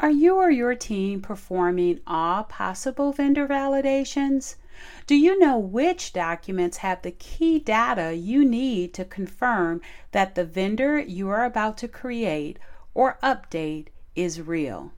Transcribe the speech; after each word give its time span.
Are 0.00 0.12
you 0.12 0.36
or 0.36 0.48
your 0.48 0.76
team 0.76 1.20
performing 1.20 1.98
all 2.06 2.44
possible 2.44 3.10
vendor 3.10 3.48
validations? 3.48 4.54
Do 5.08 5.16
you 5.16 5.36
know 5.40 5.58
which 5.58 6.12
documents 6.12 6.76
have 6.76 7.02
the 7.02 7.10
key 7.10 7.58
data 7.58 8.14
you 8.14 8.44
need 8.44 8.94
to 8.94 9.04
confirm 9.04 9.80
that 10.12 10.36
the 10.36 10.44
vendor 10.44 11.00
you 11.00 11.28
are 11.30 11.44
about 11.44 11.76
to 11.78 11.88
create 11.88 12.60
or 12.94 13.18
update 13.24 13.88
is 14.14 14.40
real? 14.40 14.92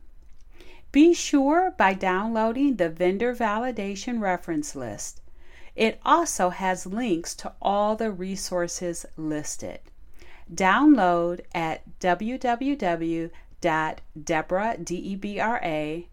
Be 0.93 1.15
sure 1.15 1.73
by 1.79 1.95
downloading 1.95 2.77
the 2.77 2.91
vendor 2.91 3.35
validation 3.35 4.21
reference 4.21 4.77
list. 4.77 5.23
It 5.75 5.99
also 6.05 6.51
has 6.51 6.85
links 6.85 7.35
to 7.37 7.55
all 7.63 7.97
the 7.97 8.11
resources 8.11 9.07
listed. 9.17 9.81
Download 10.53 11.41
at 11.55 11.99
www 12.01 13.31
dot 13.61 14.01
Debra 14.23 14.77
D 14.83 14.95
E 14.97 15.17
B 15.17 15.39
R 15.41 15.61
A 15.63 16.09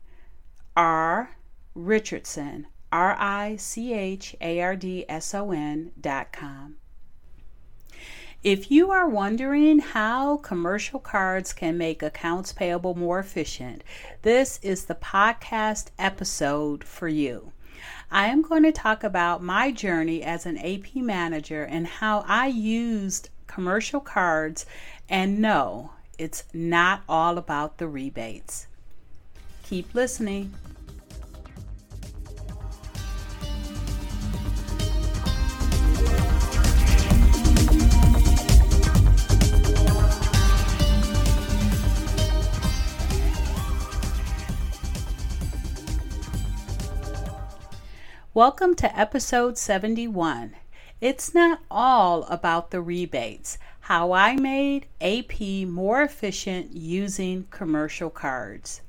R 0.75 1.37
Richardson 1.75 2.67
R 2.91 3.15
I 3.19 3.55
C 3.57 3.93
H 3.93 4.35
A 4.41 4.61
R 4.61 4.75
D 4.75 5.05
S 5.09 5.33
O 5.33 5.51
N 5.51 5.91
dot 5.99 6.31
com. 6.31 6.75
If 8.43 8.69
you 8.69 8.91
are 8.91 9.09
wondering 9.09 9.79
how 9.79 10.37
commercial 10.37 10.99
cards 10.99 11.53
can 11.53 11.77
make 11.77 12.03
accounts 12.03 12.53
payable 12.53 12.93
more 12.93 13.19
efficient, 13.19 13.83
this 14.21 14.59
is 14.61 14.85
the 14.85 14.95
podcast 14.95 15.87
episode 15.97 16.83
for 16.83 17.07
you. 17.07 17.51
I 18.11 18.27
am 18.27 18.41
going 18.41 18.63
to 18.63 18.71
talk 18.71 19.03
about 19.03 19.43
my 19.43 19.71
journey 19.71 20.23
as 20.23 20.45
an 20.45 20.57
AP 20.59 20.95
manager 20.95 21.63
and 21.63 21.87
how 21.87 22.23
I 22.27 22.47
used 22.47 23.29
commercial 23.47 23.99
cards 23.99 24.65
and 25.09 25.39
no, 25.39 25.91
it's 26.17 26.43
not 26.51 27.01
all 27.07 27.37
about 27.37 27.77
the 27.77 27.87
rebates. 27.87 28.67
Keep 29.63 29.93
listening. 29.93 30.53
Welcome 48.33 48.75
to 48.75 48.99
episode 48.99 49.57
71. 49.57 50.55
It's 50.99 51.33
not 51.33 51.59
all 51.69 52.23
about 52.23 52.71
the 52.71 52.81
rebates. 52.81 53.57
How 53.87 54.11
I 54.11 54.35
made 54.35 54.87
AP 54.99 55.39
more 55.65 56.01
efficient 56.01 56.73
using 56.75 57.47
commercial 57.51 58.09
cards. 58.09 58.81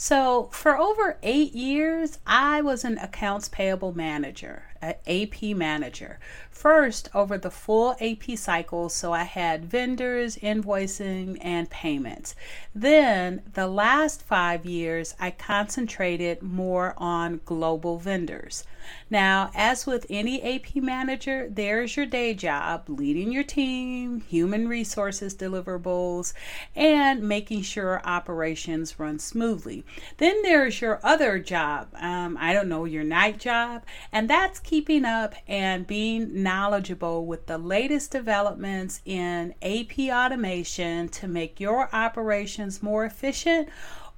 So, 0.00 0.48
for 0.52 0.78
over 0.78 1.18
eight 1.24 1.54
years, 1.54 2.20
I 2.24 2.62
was 2.62 2.84
an 2.84 2.98
accounts 2.98 3.48
payable 3.48 3.92
manager, 3.92 4.62
an 4.80 4.94
AP 5.08 5.56
manager. 5.56 6.20
First, 6.52 7.08
over 7.16 7.36
the 7.36 7.50
full 7.50 7.96
AP 8.00 8.38
cycle, 8.38 8.90
so 8.90 9.12
I 9.12 9.24
had 9.24 9.64
vendors, 9.64 10.36
invoicing, 10.36 11.36
and 11.40 11.68
payments. 11.68 12.36
Then, 12.72 13.42
the 13.54 13.66
last 13.66 14.22
five 14.22 14.64
years, 14.64 15.16
I 15.18 15.32
concentrated 15.32 16.42
more 16.44 16.94
on 16.96 17.40
global 17.44 17.98
vendors. 17.98 18.62
Now, 19.10 19.50
as 19.54 19.86
with 19.86 20.06
any 20.08 20.42
AP 20.42 20.76
manager, 20.76 21.48
there's 21.50 21.96
your 21.96 22.06
day 22.06 22.34
job 22.34 22.84
leading 22.88 23.32
your 23.32 23.44
team, 23.44 24.20
human 24.22 24.68
resources 24.68 25.34
deliverables, 25.34 26.32
and 26.74 27.22
making 27.22 27.62
sure 27.62 28.00
operations 28.04 28.98
run 28.98 29.18
smoothly. 29.18 29.84
Then 30.18 30.42
there's 30.42 30.80
your 30.80 31.00
other 31.02 31.38
job, 31.38 31.88
um, 31.94 32.36
I 32.40 32.52
don't 32.52 32.68
know, 32.68 32.84
your 32.84 33.04
night 33.04 33.38
job, 33.38 33.84
and 34.12 34.28
that's 34.28 34.58
keeping 34.58 35.04
up 35.04 35.34
and 35.46 35.86
being 35.86 36.42
knowledgeable 36.42 37.26
with 37.26 37.46
the 37.46 37.58
latest 37.58 38.10
developments 38.10 39.00
in 39.04 39.54
AP 39.62 39.98
automation 40.10 41.08
to 41.08 41.28
make 41.28 41.60
your 41.60 41.88
operations 41.94 42.82
more 42.82 43.04
efficient 43.04 43.68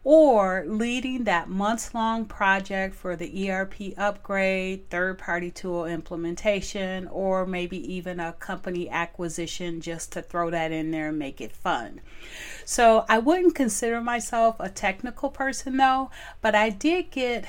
or 0.02 0.64
leading 0.66 1.24
that 1.24 1.48
months 1.48 1.94
long 1.94 2.24
project 2.24 2.94
for 2.94 3.16
the 3.16 3.50
ERP 3.50 3.74
upgrade, 3.98 4.88
third 4.88 5.18
party 5.18 5.50
tool 5.50 5.84
implementation, 5.84 7.06
or 7.08 7.44
maybe 7.44 7.76
even 7.92 8.18
a 8.18 8.32
company 8.32 8.88
acquisition 8.88 9.80
just 9.80 10.12
to 10.12 10.22
throw 10.22 10.48
that 10.50 10.72
in 10.72 10.90
there 10.90 11.08
and 11.08 11.18
make 11.18 11.40
it 11.40 11.54
fun. 11.54 12.00
So 12.64 13.04
I 13.08 13.18
wouldn't 13.18 13.54
consider 13.54 14.00
myself 14.00 14.56
a 14.58 14.70
technical 14.70 15.28
person 15.28 15.76
though, 15.76 16.10
but 16.40 16.54
I 16.54 16.70
did 16.70 17.10
get 17.10 17.44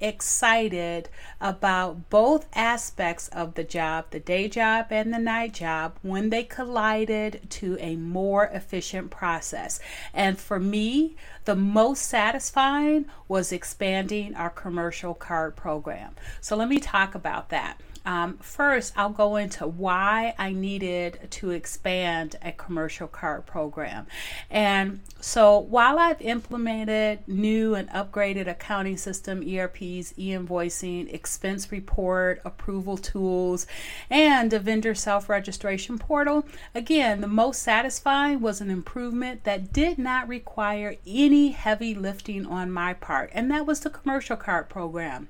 excited 0.00 1.08
about 1.40 2.10
both 2.10 2.46
aspects 2.54 3.28
of 3.28 3.54
the 3.54 3.64
job, 3.64 4.06
the 4.10 4.20
day 4.20 4.48
job 4.48 4.86
and 4.90 5.12
the 5.12 5.18
night 5.18 5.54
job, 5.54 5.96
when 6.02 6.30
they 6.30 6.44
collided 6.44 7.48
to 7.50 7.76
a 7.80 7.96
more 7.96 8.46
efficient 8.46 9.10
process. 9.10 9.80
And 10.12 10.38
for 10.38 10.58
me, 10.58 11.16
the 11.44 11.56
most 11.56 12.02
satisfying 12.02 13.06
was 13.28 13.52
expanding 13.52 14.34
our 14.34 14.50
commercial 14.50 15.14
card 15.14 15.56
program. 15.56 16.14
So 16.40 16.56
let 16.56 16.68
me 16.68 16.80
talk 16.80 17.14
about 17.14 17.50
that. 17.50 17.78
Um, 18.06 18.36
first, 18.38 18.92
I'll 18.96 19.10
go 19.10 19.36
into 19.36 19.66
why 19.66 20.34
I 20.38 20.52
needed 20.52 21.28
to 21.30 21.50
expand 21.50 22.36
a 22.42 22.52
commercial 22.52 23.08
card 23.08 23.46
program. 23.46 24.06
And 24.50 25.00
so, 25.20 25.58
while 25.58 25.98
I've 25.98 26.20
implemented 26.20 27.20
new 27.26 27.74
and 27.74 27.88
upgraded 27.90 28.46
accounting 28.46 28.98
system, 28.98 29.42
ERPs, 29.42 30.12
e 30.18 30.28
invoicing, 30.28 31.12
expense 31.12 31.72
report, 31.72 32.42
approval 32.44 32.98
tools, 32.98 33.66
and 34.10 34.52
a 34.52 34.58
vendor 34.58 34.94
self 34.94 35.30
registration 35.30 35.98
portal, 35.98 36.44
again, 36.74 37.22
the 37.22 37.26
most 37.26 37.62
satisfying 37.62 38.40
was 38.40 38.60
an 38.60 38.70
improvement 38.70 39.44
that 39.44 39.72
did 39.72 39.98
not 39.98 40.28
require 40.28 40.96
any 41.06 41.52
heavy 41.52 41.94
lifting 41.94 42.44
on 42.44 42.70
my 42.70 42.92
part, 42.92 43.30
and 43.32 43.50
that 43.50 43.66
was 43.66 43.80
the 43.80 43.90
commercial 43.90 44.36
card 44.36 44.68
program. 44.68 45.28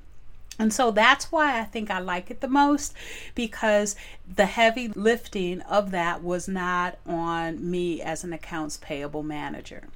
And 0.58 0.72
so 0.72 0.90
that's 0.90 1.32
why 1.32 1.58
I 1.58 1.64
think 1.64 1.90
I 1.90 1.98
like 1.98 2.30
it 2.30 2.40
the 2.40 2.48
most 2.48 2.94
because 3.34 3.96
the 4.32 4.46
heavy 4.46 4.88
lifting 4.88 5.60
of 5.62 5.90
that 5.90 6.22
was 6.22 6.46
not 6.46 6.98
on 7.06 7.70
me 7.70 8.00
as 8.00 8.22
an 8.22 8.32
accounts 8.32 8.76
payable 8.76 9.22
manager. 9.22 9.88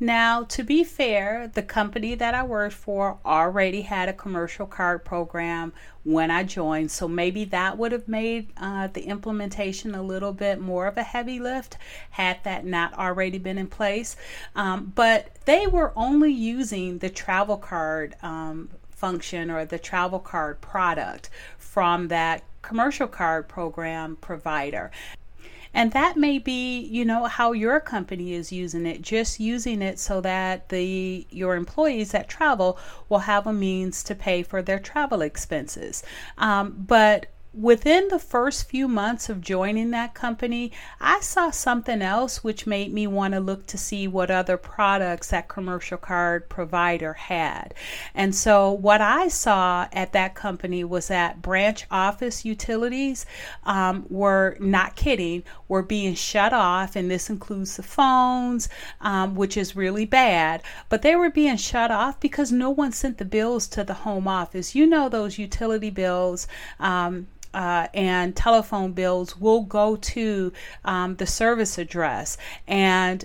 Now, 0.00 0.42
to 0.44 0.64
be 0.64 0.82
fair, 0.82 1.50
the 1.54 1.62
company 1.62 2.16
that 2.16 2.34
I 2.34 2.42
worked 2.42 2.74
for 2.74 3.18
already 3.24 3.82
had 3.82 4.08
a 4.08 4.12
commercial 4.12 4.66
card 4.66 5.04
program 5.04 5.72
when 6.02 6.32
I 6.32 6.42
joined, 6.42 6.90
so 6.90 7.06
maybe 7.06 7.44
that 7.46 7.78
would 7.78 7.92
have 7.92 8.08
made 8.08 8.48
uh, 8.56 8.88
the 8.88 9.02
implementation 9.02 9.94
a 9.94 10.02
little 10.02 10.32
bit 10.32 10.60
more 10.60 10.88
of 10.88 10.96
a 10.96 11.04
heavy 11.04 11.38
lift 11.38 11.78
had 12.10 12.42
that 12.42 12.66
not 12.66 12.92
already 12.94 13.38
been 13.38 13.56
in 13.56 13.68
place. 13.68 14.16
Um, 14.56 14.92
but 14.96 15.36
they 15.44 15.68
were 15.68 15.92
only 15.94 16.32
using 16.32 16.98
the 16.98 17.08
travel 17.08 17.56
card 17.56 18.16
um, 18.20 18.70
function 18.94 19.50
or 19.50 19.64
the 19.64 19.78
travel 19.78 20.18
card 20.18 20.60
product 20.60 21.30
from 21.58 22.08
that 22.08 22.42
commercial 22.62 23.06
card 23.06 23.48
program 23.48 24.16
provider. 24.16 24.90
And 25.74 25.90
that 25.90 26.16
may 26.16 26.38
be, 26.38 26.78
you 26.78 27.04
know, 27.04 27.24
how 27.24 27.50
your 27.50 27.80
company 27.80 28.34
is 28.34 28.52
using 28.52 28.86
it, 28.86 29.02
just 29.02 29.40
using 29.40 29.82
it 29.82 29.98
so 29.98 30.20
that 30.20 30.68
the 30.68 31.26
your 31.30 31.56
employees 31.56 32.12
that 32.12 32.28
travel 32.28 32.78
will 33.08 33.18
have 33.20 33.46
a 33.48 33.52
means 33.52 34.04
to 34.04 34.14
pay 34.14 34.44
for 34.44 34.62
their 34.62 34.78
travel 34.78 35.20
expenses. 35.20 36.04
Um, 36.38 36.84
but 36.86 37.26
within 37.56 38.08
the 38.08 38.18
first 38.18 38.68
few 38.68 38.88
months 38.88 39.28
of 39.28 39.40
joining 39.40 39.90
that 39.90 40.14
company, 40.14 40.72
I 41.00 41.20
saw 41.20 41.50
something 41.50 42.02
else 42.02 42.42
which 42.42 42.66
made 42.66 42.92
me 42.92 43.06
want 43.06 43.34
to 43.34 43.40
look 43.40 43.66
to 43.66 43.78
see 43.78 44.08
what 44.08 44.30
other 44.30 44.56
products 44.56 45.30
that 45.30 45.48
commercial 45.48 45.98
card 45.98 46.48
provider 46.48 47.12
had. 47.12 47.74
And 48.14 48.34
so, 48.34 48.72
what 48.72 49.00
I 49.00 49.28
saw 49.28 49.86
at 49.92 50.12
that 50.12 50.34
company 50.34 50.84
was 50.84 51.08
that 51.08 51.42
branch 51.42 51.86
office 51.90 52.44
utilities 52.44 53.26
um, 53.64 54.06
were 54.08 54.56
not 54.60 54.96
kidding, 54.96 55.44
were 55.74 55.82
being 55.82 56.14
shut 56.14 56.52
off, 56.52 56.94
and 56.94 57.10
this 57.10 57.28
includes 57.28 57.76
the 57.76 57.82
phones, 57.82 58.68
um, 59.00 59.34
which 59.34 59.56
is 59.56 59.74
really 59.74 60.06
bad, 60.06 60.62
but 60.88 61.02
they 61.02 61.16
were 61.16 61.30
being 61.30 61.56
shut 61.56 61.90
off 61.90 62.20
because 62.20 62.52
no 62.52 62.70
one 62.70 62.92
sent 62.92 63.18
the 63.18 63.24
bills 63.24 63.66
to 63.66 63.82
the 63.82 63.92
home 63.92 64.28
office. 64.28 64.76
You 64.76 64.86
know, 64.86 65.08
those 65.08 65.36
utility 65.36 65.90
bills. 65.90 66.46
Um, 66.78 67.26
uh, 67.52 67.86
and 67.94 68.34
telephone 68.34 68.92
bills 68.92 69.38
will 69.38 69.62
go 69.62 69.94
to 69.94 70.52
um, 70.84 71.14
the 71.16 71.26
service 71.26 71.78
address. 71.78 72.36
And 72.66 73.24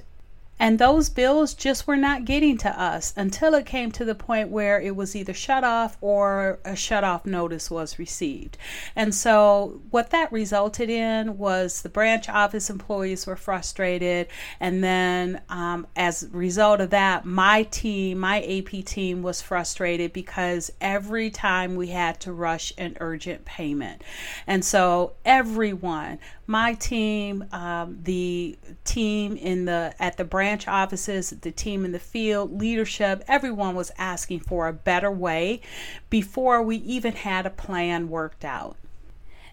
and 0.60 0.78
those 0.78 1.10
bills 1.10 1.54
just 1.54 1.88
were 1.88 1.96
not 1.96 2.26
getting 2.26 2.58
to 2.58 2.82
us 2.82 3.14
until 3.16 3.54
it 3.54 3.66
came 3.66 3.92
to 3.94 4.04
the 4.04 4.14
point 4.14 4.50
where 4.50 4.80
it 4.80 4.96
was 4.96 5.16
either 5.16 5.34
shut 5.34 5.64
off 5.64 5.98
or 6.02 6.60
a 6.66 6.76
shut 6.76 7.04
off 7.04 7.26
notice 7.26 7.72
was 7.72 7.98
received. 7.98 8.58
And 8.96 9.16
so, 9.16 9.82
what 9.90 10.10
that 10.10 10.32
resulted 10.32 10.90
in 10.90 11.38
was 11.38 11.82
the 11.82 11.90
branch 11.90 12.28
office 12.28 12.70
employees 12.70 13.26
were 13.26 13.38
frustrated. 13.38 14.28
And 14.60 14.84
then, 14.84 15.42
um, 15.50 15.88
as 15.96 16.24
a 16.24 16.28
result 16.30 16.82
of 16.82 16.90
that, 16.90 17.26
my 17.26 17.64
team, 17.64 18.20
my 18.20 18.42
AP 18.44 18.84
team, 18.84 19.22
was 19.24 19.42
frustrated 19.42 20.12
because 20.12 20.72
every 20.82 21.30
time 21.30 21.76
we 21.76 21.88
had 21.88 22.20
to 22.22 22.34
rush 22.34 22.74
an 22.78 22.98
urgent 23.00 23.46
payment. 23.46 24.04
And 24.46 24.66
so, 24.66 25.14
everyone, 25.24 26.20
my 26.48 26.74
team, 26.74 27.46
um, 27.52 28.00
the 28.04 28.58
team 28.84 29.36
in 29.38 29.66
the 29.66 29.94
at 30.00 30.18
the 30.18 30.26
branch 30.26 30.49
offices, 30.68 31.30
the 31.30 31.52
team 31.52 31.86
in 31.86 31.92
the 31.92 32.00
field, 32.00 32.60
leadership, 32.60 33.24
everyone 33.28 33.76
was 33.76 33.92
asking 33.98 34.42
for 34.42 34.68
a 34.68 34.74
better 34.74 35.12
way 35.12 35.62
before 36.10 36.62
we 36.62 36.78
even 36.78 37.14
had 37.14 37.46
a 37.46 37.50
plan 37.50 38.10
worked 38.10 38.44
out. 38.44 38.78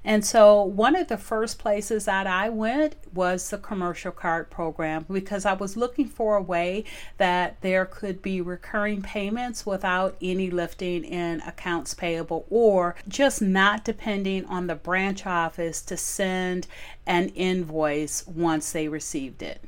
And 0.06 0.24
so, 0.24 0.62
one 0.62 0.94
of 0.94 1.08
the 1.08 1.16
first 1.16 1.58
places 1.58 2.04
that 2.04 2.28
I 2.28 2.48
went 2.48 2.94
was 3.12 3.50
the 3.50 3.58
commercial 3.58 4.12
card 4.12 4.50
program 4.50 5.04
because 5.10 5.44
I 5.44 5.54
was 5.54 5.76
looking 5.76 6.06
for 6.06 6.36
a 6.36 6.42
way 6.42 6.84
that 7.18 7.60
there 7.60 7.84
could 7.84 8.22
be 8.22 8.40
recurring 8.40 9.02
payments 9.02 9.66
without 9.66 10.16
any 10.22 10.48
lifting 10.48 11.02
in 11.02 11.40
accounts 11.40 11.92
payable 11.92 12.46
or 12.50 12.94
just 13.08 13.42
not 13.42 13.84
depending 13.84 14.44
on 14.44 14.68
the 14.68 14.76
branch 14.76 15.26
office 15.26 15.82
to 15.82 15.96
send 15.96 16.68
an 17.04 17.30
invoice 17.30 18.24
once 18.28 18.70
they 18.70 18.86
received 18.86 19.42
it. 19.42 19.60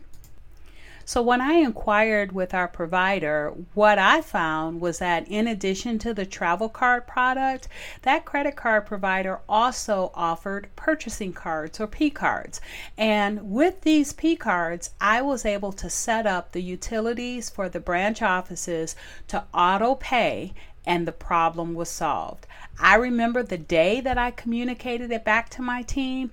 So 1.09 1.23
when 1.23 1.41
I 1.41 1.55
inquired 1.55 2.33
with 2.33 2.53
our 2.53 2.69
provider, 2.69 3.55
what 3.73 3.99
I 3.99 4.21
found 4.21 4.83
was 4.83 4.99
that 4.99 5.27
in 5.27 5.47
addition 5.47 5.99
to 6.01 6.13
the 6.13 6.27
travel 6.27 6.69
card 6.69 7.07
product, 7.07 7.67
that 8.03 8.27
credit 8.27 8.57
card 8.57 8.85
provider 8.85 9.41
also 9.49 10.11
offered 10.15 10.69
purchasing 10.77 11.33
cards 11.33 11.81
or 11.81 11.87
P 11.87 12.11
cards. 12.11 12.61
And 12.99 13.51
with 13.51 13.81
these 13.81 14.13
P 14.13 14.37
cards, 14.37 14.91
I 15.01 15.23
was 15.23 15.47
able 15.47 15.73
to 15.73 15.89
set 15.89 16.27
up 16.27 16.53
the 16.53 16.61
utilities 16.63 17.49
for 17.49 17.71
the 17.71 17.81
branch 17.81 18.21
offices 18.21 18.95
to 19.29 19.45
auto 19.55 19.95
pay 19.95 20.53
and 20.85 21.09
the 21.09 21.13
problem 21.13 21.73
was 21.73 21.89
solved. 21.89 22.47
I 22.79 22.97
remember 22.97 23.43
the 23.43 23.57
day 23.57 24.03
that 24.03 24.19
I 24.19 24.31
communicated 24.31 25.11
it 25.11 25.25
back 25.25 25.49
to 25.51 25.63
my 25.63 25.81
team 25.81 26.33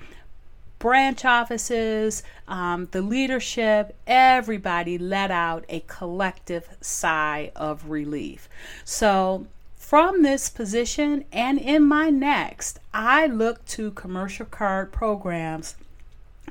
branch 0.86 1.26
offices, 1.26 2.22
um, 2.48 2.88
the 2.92 3.02
leadership, 3.02 3.96
everybody 4.06 5.00
let 5.00 5.32
out 5.32 5.66
a 5.68 5.80
collective 5.88 6.70
sigh 6.80 7.52
of 7.56 7.90
relief. 7.90 8.48
So, 8.84 9.48
from 9.76 10.22
this 10.22 10.48
position 10.48 11.26
and 11.34 11.58
in 11.58 11.82
my 11.88 12.12
next, 12.12 12.78
I 12.94 13.26
look 13.26 13.66
to 13.70 13.90
commercial 13.94 14.46
card 14.46 14.92
programs 14.92 15.74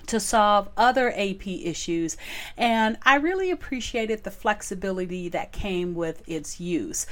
to 0.09 0.19
solve 0.19 0.69
other 0.77 1.13
AP 1.13 1.47
issues. 1.47 2.17
And 2.57 2.99
I 3.05 3.19
really 3.19 3.53
appreciated 3.53 4.25
the 4.25 4.33
flexibility 4.33 5.29
that 5.29 5.53
came 5.53 5.95
with 5.95 6.29
its 6.29 6.59
use. 6.59 7.07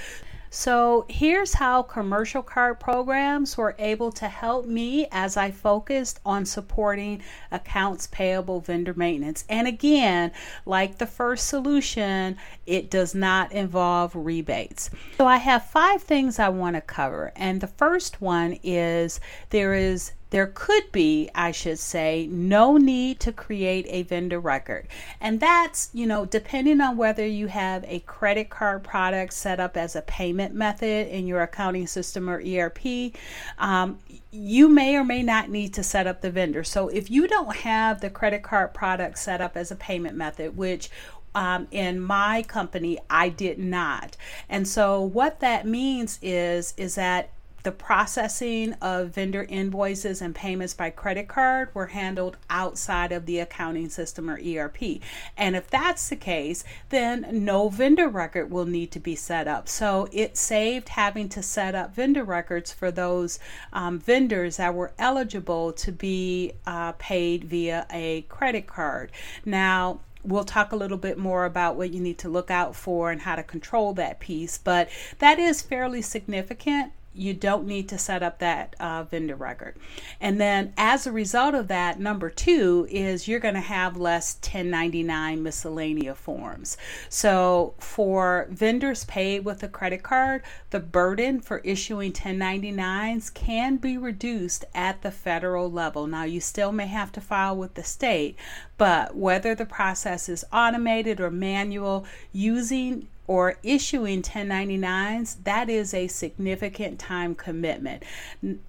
So 0.54 1.06
here's 1.08 1.54
how 1.54 1.82
commercial 1.82 2.42
card 2.42 2.78
programs 2.78 3.56
were 3.56 3.74
able 3.78 4.12
to 4.12 4.28
help 4.28 4.66
me 4.66 5.08
as 5.10 5.38
I 5.38 5.50
focused 5.50 6.20
on 6.26 6.44
supporting 6.44 7.22
accounts 7.50 8.06
payable 8.08 8.60
vendor 8.60 8.92
maintenance. 8.92 9.46
And 9.48 9.66
again, 9.66 10.30
like 10.66 10.98
the 10.98 11.06
first 11.06 11.48
solution, 11.48 12.36
it 12.66 12.90
does 12.90 13.14
not 13.14 13.50
involve 13.52 14.14
rebates. 14.14 14.90
So 15.16 15.26
I 15.26 15.38
have 15.38 15.70
five 15.70 16.02
things 16.02 16.38
I 16.38 16.50
want 16.50 16.76
to 16.76 16.82
cover. 16.82 17.32
And 17.34 17.62
the 17.62 17.66
first 17.66 18.20
one 18.20 18.58
is 18.62 19.20
there 19.48 19.72
is 19.72 20.12
there 20.32 20.46
could 20.46 20.90
be, 20.92 21.28
I 21.34 21.52
should 21.52 21.78
say, 21.78 22.26
no 22.30 22.78
need 22.78 23.20
to 23.20 23.32
create 23.32 23.84
a 23.90 24.02
vendor 24.04 24.40
record. 24.40 24.88
And 25.20 25.38
that's, 25.38 25.90
you 25.92 26.06
know, 26.06 26.24
depending 26.24 26.80
on 26.80 26.96
whether 26.96 27.26
you 27.26 27.48
have 27.48 27.84
a 27.86 27.98
credit 28.00 28.48
card 28.48 28.82
product 28.82 29.34
set 29.34 29.60
up 29.60 29.76
as 29.76 29.94
a 29.94 30.00
payment 30.00 30.54
method 30.54 31.08
in 31.08 31.26
your 31.26 31.42
accounting 31.42 31.86
system 31.86 32.30
or 32.30 32.42
ERP, 32.42 33.12
um, 33.58 33.98
you 34.30 34.70
may 34.70 34.96
or 34.96 35.04
may 35.04 35.22
not 35.22 35.50
need 35.50 35.74
to 35.74 35.82
set 35.82 36.06
up 36.06 36.22
the 36.22 36.30
vendor. 36.30 36.64
So 36.64 36.88
if 36.88 37.10
you 37.10 37.28
don't 37.28 37.54
have 37.56 38.00
the 38.00 38.08
credit 38.08 38.42
card 38.42 38.72
product 38.72 39.18
set 39.18 39.42
up 39.42 39.54
as 39.54 39.70
a 39.70 39.76
payment 39.76 40.16
method, 40.16 40.56
which 40.56 40.88
um, 41.34 41.66
in 41.70 41.98
my 41.98 42.42
company 42.42 42.98
i 43.08 43.30
did 43.30 43.58
not 43.58 44.18
and 44.50 44.68
so 44.68 45.00
what 45.00 45.40
that 45.40 45.66
means 45.66 46.18
is 46.20 46.74
is 46.76 46.96
that 46.96 47.30
the 47.62 47.72
processing 47.72 48.72
of 48.74 49.10
vendor 49.10 49.44
invoices 49.48 50.20
and 50.20 50.34
payments 50.34 50.74
by 50.74 50.90
credit 50.90 51.28
card 51.28 51.68
were 51.74 51.86
handled 51.86 52.36
outside 52.50 53.12
of 53.12 53.26
the 53.26 53.38
accounting 53.38 53.88
system 53.88 54.28
or 54.28 54.40
ERP. 54.40 55.00
And 55.36 55.54
if 55.54 55.70
that's 55.70 56.08
the 56.08 56.16
case, 56.16 56.64
then 56.88 57.26
no 57.44 57.68
vendor 57.68 58.08
record 58.08 58.50
will 58.50 58.66
need 58.66 58.90
to 58.92 59.00
be 59.00 59.14
set 59.14 59.46
up. 59.46 59.68
So 59.68 60.08
it 60.12 60.36
saved 60.36 60.90
having 60.90 61.28
to 61.30 61.42
set 61.42 61.74
up 61.74 61.94
vendor 61.94 62.24
records 62.24 62.72
for 62.72 62.90
those 62.90 63.38
um, 63.72 63.98
vendors 63.98 64.56
that 64.56 64.74
were 64.74 64.92
eligible 64.98 65.72
to 65.72 65.92
be 65.92 66.52
uh, 66.66 66.92
paid 66.92 67.44
via 67.44 67.86
a 67.90 68.22
credit 68.22 68.66
card. 68.66 69.12
Now, 69.44 70.00
we'll 70.24 70.44
talk 70.44 70.72
a 70.72 70.76
little 70.76 70.98
bit 70.98 71.18
more 71.18 71.44
about 71.44 71.76
what 71.76 71.90
you 71.90 72.00
need 72.00 72.18
to 72.18 72.28
look 72.28 72.50
out 72.50 72.76
for 72.76 73.10
and 73.10 73.22
how 73.22 73.36
to 73.36 73.42
control 73.42 73.92
that 73.94 74.20
piece, 74.20 74.58
but 74.58 74.88
that 75.18 75.38
is 75.38 75.62
fairly 75.62 76.00
significant 76.02 76.92
you 77.14 77.34
don't 77.34 77.66
need 77.66 77.88
to 77.90 77.98
set 77.98 78.22
up 78.22 78.38
that 78.38 78.74
uh, 78.80 79.04
vendor 79.04 79.36
record. 79.36 79.76
And 80.20 80.40
then 80.40 80.72
as 80.76 81.06
a 81.06 81.12
result 81.12 81.54
of 81.54 81.68
that, 81.68 82.00
number 82.00 82.30
two 82.30 82.86
is 82.90 83.28
you're 83.28 83.40
going 83.40 83.54
to 83.54 83.60
have 83.60 83.96
less 83.96 84.36
1099 84.36 85.42
miscellaneous 85.42 86.18
forms. 86.18 86.76
So 87.08 87.74
for 87.78 88.46
vendors 88.50 89.04
paid 89.04 89.44
with 89.44 89.62
a 89.62 89.68
credit 89.68 90.02
card, 90.02 90.42
the 90.70 90.80
burden 90.80 91.40
for 91.40 91.58
issuing 91.58 92.12
1099s 92.12 93.32
can 93.32 93.76
be 93.76 93.98
reduced 93.98 94.64
at 94.74 95.02
the 95.02 95.10
federal 95.10 95.70
level. 95.70 96.06
Now, 96.06 96.24
you 96.24 96.40
still 96.40 96.72
may 96.72 96.86
have 96.86 97.12
to 97.12 97.20
file 97.20 97.56
with 97.56 97.74
the 97.74 97.84
state, 97.84 98.36
but 98.78 99.14
whether 99.14 99.54
the 99.54 99.66
process 99.66 100.28
is 100.28 100.44
automated 100.52 101.20
or 101.20 101.30
manual, 101.30 102.06
using 102.32 103.08
or 103.26 103.56
issuing 103.62 104.22
1099s, 104.22 105.36
that 105.44 105.70
is 105.70 105.94
a 105.94 106.08
significant 106.08 106.98
time 106.98 107.34
commitment. 107.34 108.02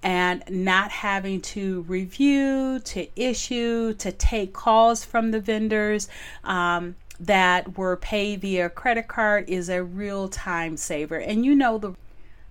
And 0.02 0.42
not 0.48 0.90
having 0.90 1.40
to 1.42 1.82
review, 1.82 2.80
to 2.80 3.06
issue, 3.20 3.94
to 3.94 4.12
take 4.12 4.52
calls 4.52 5.04
from 5.04 5.30
the 5.30 5.40
vendors. 5.40 6.08
Um, 6.44 6.96
that 7.20 7.78
were 7.78 7.96
paid 7.96 8.40
via 8.40 8.68
credit 8.68 9.06
card 9.06 9.48
is 9.48 9.68
a 9.68 9.82
real 9.82 10.28
time 10.28 10.76
saver. 10.76 11.16
And 11.16 11.44
you 11.44 11.54
know 11.54 11.78
the 11.78 11.94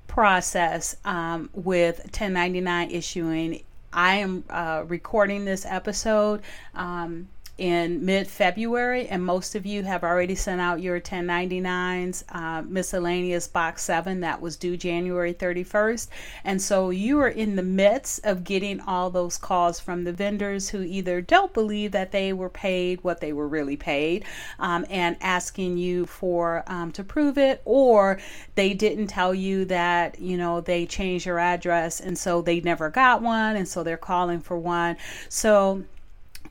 process 0.08 0.96
um, 1.06 1.50
with 1.54 2.00
1099 2.00 2.92
issuing. 2.92 3.64
I 3.92 4.16
am 4.16 4.44
uh, 4.50 4.84
recording 4.88 5.46
this 5.46 5.66
episode. 5.66 6.42
Um, 6.74 7.30
in 7.58 8.04
mid 8.04 8.28
February, 8.28 9.08
and 9.08 9.24
most 9.24 9.54
of 9.54 9.64
you 9.64 9.84
have 9.84 10.04
already 10.04 10.34
sent 10.34 10.60
out 10.60 10.82
your 10.82 11.00
1099s, 11.00 12.24
uh, 12.30 12.64
miscellaneous 12.64 13.48
box 13.48 13.84
7 13.84 14.22
that 14.22 14.42
was 14.42 14.58
due 14.58 14.76
January 14.76 15.34
31st. 15.34 16.08
And 16.44 16.60
so 16.60 16.90
you 16.90 17.20
are 17.20 17.30
in 17.30 17.56
the 17.56 17.64
midst 17.64 18.26
of 18.26 18.44
getting 18.44 18.80
all 18.82 19.12
those 19.12 19.38
calls 19.38 19.80
from 19.80 20.04
the 20.04 20.14
vendors 20.14 20.70
who 20.70 20.82
either 20.82 21.22
don't 21.22 21.54
believe 21.54 21.92
that 21.92 22.12
they 22.12 22.34
were 22.34 22.50
paid 22.50 23.04
what 23.04 23.22
they 23.22 23.34
were 23.34 23.48
really 23.48 23.78
paid 23.78 24.26
um, 24.58 24.84
and 24.90 25.16
asking 25.22 25.78
you 25.78 26.08
for 26.08 26.64
um, 26.66 26.92
to 26.94 27.04
prove 27.04 27.38
it, 27.38 27.62
or 27.66 28.20
they 28.56 28.74
didn't 28.74 29.08
tell 29.08 29.34
you 29.34 29.66
that, 29.66 30.20
you 30.20 30.38
know, 30.38 30.60
they 30.60 30.88
changed 30.88 31.28
your 31.28 31.38
address 31.38 32.00
and 32.00 32.18
so 32.18 32.42
they 32.42 32.62
never 32.62 32.90
got 32.90 33.22
one, 33.22 33.56
and 33.56 33.68
so 33.68 33.84
they're 33.84 33.96
calling 33.96 34.40
for 34.40 34.58
one. 34.58 34.98
So 35.30 35.84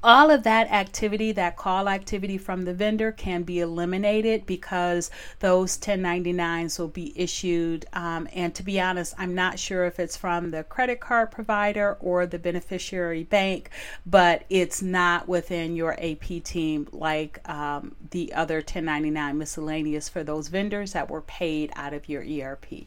all 0.02 0.30
of 0.30 0.42
that 0.42 0.70
activity, 0.70 1.32
that 1.32 1.56
call 1.56 1.88
activity 1.88 2.38
from 2.38 2.62
the 2.62 2.74
vendor, 2.74 3.12
can 3.12 3.42
be 3.42 3.60
eliminated 3.60 4.46
because 4.46 5.10
those 5.40 5.78
1099s 5.78 6.78
will 6.78 6.88
be 6.88 7.12
issued. 7.18 7.86
Um, 7.92 8.28
and 8.32 8.54
to 8.54 8.62
be 8.62 8.80
honest, 8.80 9.14
I'm 9.18 9.34
not 9.34 9.58
sure 9.58 9.84
if 9.84 10.00
it's 10.00 10.16
from 10.16 10.50
the 10.50 10.64
credit 10.64 11.00
card 11.00 11.30
provider 11.30 11.96
or 12.00 12.26
the 12.26 12.38
beneficiary 12.38 13.24
bank, 13.24 13.70
but 14.04 14.44
it's 14.50 14.82
not 14.82 15.28
within 15.28 15.76
your 15.76 15.94
AP 15.94 16.42
team 16.44 16.88
like 16.92 17.46
um, 17.48 17.94
the 18.10 18.32
other 18.34 18.56
1099 18.56 19.38
miscellaneous 19.38 20.08
for 20.08 20.24
those 20.24 20.48
vendors 20.48 20.92
that 20.92 21.10
were 21.10 21.22
paid 21.22 21.70
out 21.74 21.94
of 21.94 22.08
your 22.08 22.22
ERP. 22.22 22.86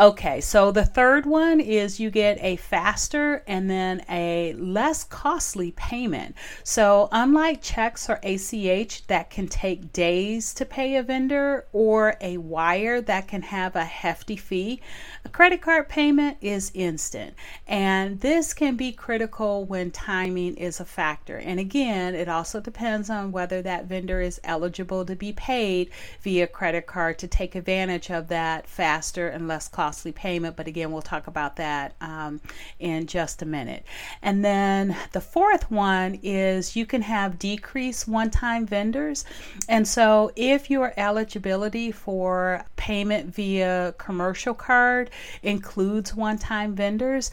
Okay, 0.00 0.40
so 0.40 0.70
the 0.72 0.86
third 0.86 1.26
one 1.26 1.60
is 1.60 2.00
you 2.00 2.08
get 2.08 2.38
a 2.40 2.56
faster 2.56 3.42
and 3.46 3.68
then 3.68 4.02
a 4.08 4.54
less 4.54 5.04
costly 5.04 5.72
payment. 5.72 6.34
So, 6.64 7.10
unlike 7.12 7.60
checks 7.60 8.08
or 8.08 8.18
ACH 8.22 9.06
that 9.08 9.28
can 9.28 9.46
take 9.46 9.92
days 9.92 10.54
to 10.54 10.64
pay 10.64 10.96
a 10.96 11.02
vendor 11.02 11.66
or 11.74 12.16
a 12.22 12.38
wire 12.38 13.02
that 13.02 13.28
can 13.28 13.42
have 13.42 13.76
a 13.76 13.84
hefty 13.84 14.36
fee, 14.36 14.80
a 15.26 15.28
credit 15.28 15.60
card 15.60 15.90
payment 15.90 16.38
is 16.40 16.72
instant. 16.72 17.34
And 17.66 18.20
this 18.20 18.54
can 18.54 18.76
be 18.76 18.92
critical 18.92 19.66
when 19.66 19.90
timing 19.90 20.56
is 20.56 20.80
a 20.80 20.86
factor. 20.86 21.36
And 21.36 21.60
again, 21.60 22.14
it 22.14 22.26
also 22.26 22.58
depends 22.58 23.10
on 23.10 23.32
whether 23.32 23.60
that 23.60 23.84
vendor 23.84 24.22
is 24.22 24.40
eligible 24.44 25.04
to 25.04 25.14
be 25.14 25.34
paid 25.34 25.90
via 26.22 26.46
credit 26.46 26.86
card 26.86 27.18
to 27.18 27.28
take 27.28 27.54
advantage 27.54 28.10
of 28.10 28.28
that 28.28 28.66
faster 28.66 29.28
and 29.28 29.46
less 29.46 29.68
costly 29.68 29.89
costly 29.90 30.12
payment, 30.12 30.54
but 30.54 30.68
again, 30.68 30.92
we'll 30.92 31.02
talk 31.02 31.26
about 31.26 31.56
that 31.56 31.96
um, 32.00 32.40
in 32.78 33.08
just 33.08 33.42
a 33.42 33.44
minute. 33.44 33.84
And 34.22 34.44
then 34.44 34.96
the 35.10 35.20
fourth 35.20 35.68
one 35.68 36.20
is 36.22 36.76
you 36.76 36.86
can 36.86 37.02
have 37.02 37.40
decreased 37.40 38.06
one 38.06 38.30
time 38.30 38.66
vendors. 38.66 39.24
And 39.68 39.88
so 39.88 40.30
if 40.36 40.70
your 40.70 40.94
eligibility 40.96 41.90
for 41.90 42.64
payment 42.76 43.34
via 43.34 43.92
commercial 43.98 44.54
card 44.54 45.10
includes 45.42 46.14
one 46.14 46.38
time 46.38 46.76
vendors, 46.76 47.32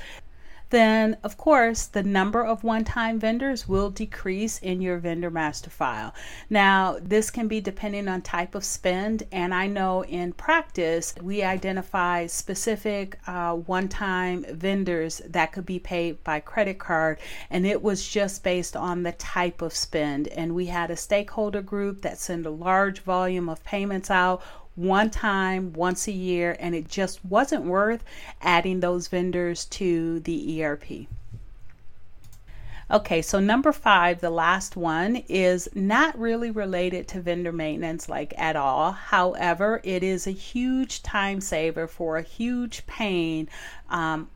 then 0.69 1.17
of 1.23 1.37
course 1.37 1.85
the 1.85 2.03
number 2.03 2.43
of 2.43 2.63
one-time 2.63 3.19
vendors 3.19 3.67
will 3.67 3.89
decrease 3.89 4.59
in 4.59 4.81
your 4.81 4.97
vendor 4.97 5.29
master 5.29 5.69
file. 5.69 6.13
Now 6.49 6.97
this 7.01 7.31
can 7.31 7.47
be 7.47 7.61
depending 7.61 8.07
on 8.07 8.21
type 8.21 8.55
of 8.55 8.63
spend 8.63 9.23
and 9.31 9.53
I 9.53 9.67
know 9.67 10.03
in 10.03 10.33
practice 10.33 11.13
we 11.21 11.43
identify 11.43 12.25
specific 12.25 13.19
uh, 13.27 13.53
one-time 13.53 14.45
vendors 14.51 15.21
that 15.25 15.51
could 15.51 15.65
be 15.65 15.79
paid 15.79 16.23
by 16.23 16.39
credit 16.39 16.79
card 16.79 17.19
and 17.49 17.65
it 17.65 17.81
was 17.81 18.07
just 18.07 18.43
based 18.43 18.75
on 18.75 19.03
the 19.03 19.13
type 19.13 19.61
of 19.61 19.73
spend 19.73 20.27
and 20.29 20.53
we 20.53 20.67
had 20.67 20.91
a 20.91 20.97
stakeholder 20.97 21.61
group 21.61 22.01
that 22.01 22.17
sent 22.17 22.45
a 22.45 22.49
large 22.49 22.99
volume 23.01 23.49
of 23.49 23.63
payments 23.63 24.11
out 24.11 24.41
one 24.77 25.09
time, 25.09 25.73
once 25.73 26.07
a 26.07 26.11
year, 26.11 26.55
and 26.59 26.73
it 26.73 26.87
just 26.87 27.25
wasn't 27.25 27.65
worth 27.65 28.03
adding 28.41 28.79
those 28.79 29.07
vendors 29.07 29.65
to 29.65 30.21
the 30.21 30.63
ERP. 30.63 31.07
Okay, 32.89 33.21
so 33.21 33.41
number 33.41 33.73
five, 33.73 34.21
the 34.21 34.29
last 34.29 34.77
one, 34.77 35.17
is 35.27 35.67
not 35.75 36.17
really 36.17 36.51
related 36.51 37.05
to 37.09 37.19
vendor 37.19 37.51
maintenance 37.51 38.07
like 38.07 38.33
at 38.37 38.55
all. 38.55 38.93
However, 38.93 39.81
it 39.83 40.03
is 40.03 40.25
a 40.25 40.31
huge 40.31 41.03
time 41.03 41.41
saver 41.41 41.85
for 41.87 42.15
a 42.15 42.21
huge 42.21 42.87
pain 42.87 43.49
um, 43.89 44.29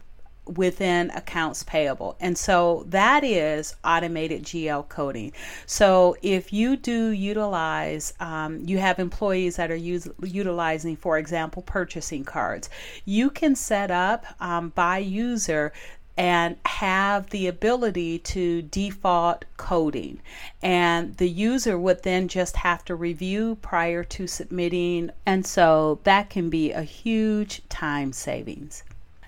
within 0.55 1.09
accounts 1.11 1.63
payable. 1.63 2.15
And 2.19 2.37
so 2.37 2.85
that 2.87 3.23
is 3.23 3.75
automated 3.83 4.43
GL 4.43 4.87
coding. 4.89 5.33
So 5.65 6.15
if 6.21 6.51
you 6.53 6.75
do 6.75 7.09
utilize, 7.09 8.13
um, 8.19 8.61
you 8.65 8.77
have 8.79 8.99
employees 8.99 9.55
that 9.55 9.71
are 9.71 9.75
use, 9.75 10.07
utilizing, 10.21 10.95
for 10.95 11.17
example, 11.17 11.61
purchasing 11.61 12.23
cards, 12.23 12.69
you 13.05 13.29
can 13.29 13.55
set 13.55 13.91
up 13.91 14.25
um, 14.39 14.69
by 14.69 14.97
user 14.97 15.73
and 16.17 16.57
have 16.65 17.29
the 17.29 17.47
ability 17.47 18.19
to 18.19 18.61
default 18.63 19.45
coding. 19.57 20.21
And 20.61 21.15
the 21.17 21.29
user 21.29 21.79
would 21.79 22.03
then 22.03 22.27
just 22.27 22.57
have 22.57 22.83
to 22.85 22.95
review 22.95 23.57
prior 23.61 24.03
to 24.03 24.27
submitting. 24.27 25.11
And 25.25 25.45
so 25.45 25.99
that 26.03 26.29
can 26.29 26.49
be 26.49 26.71
a 26.71 26.83
huge 26.83 27.67
time 27.69 28.13
savings. 28.13 28.83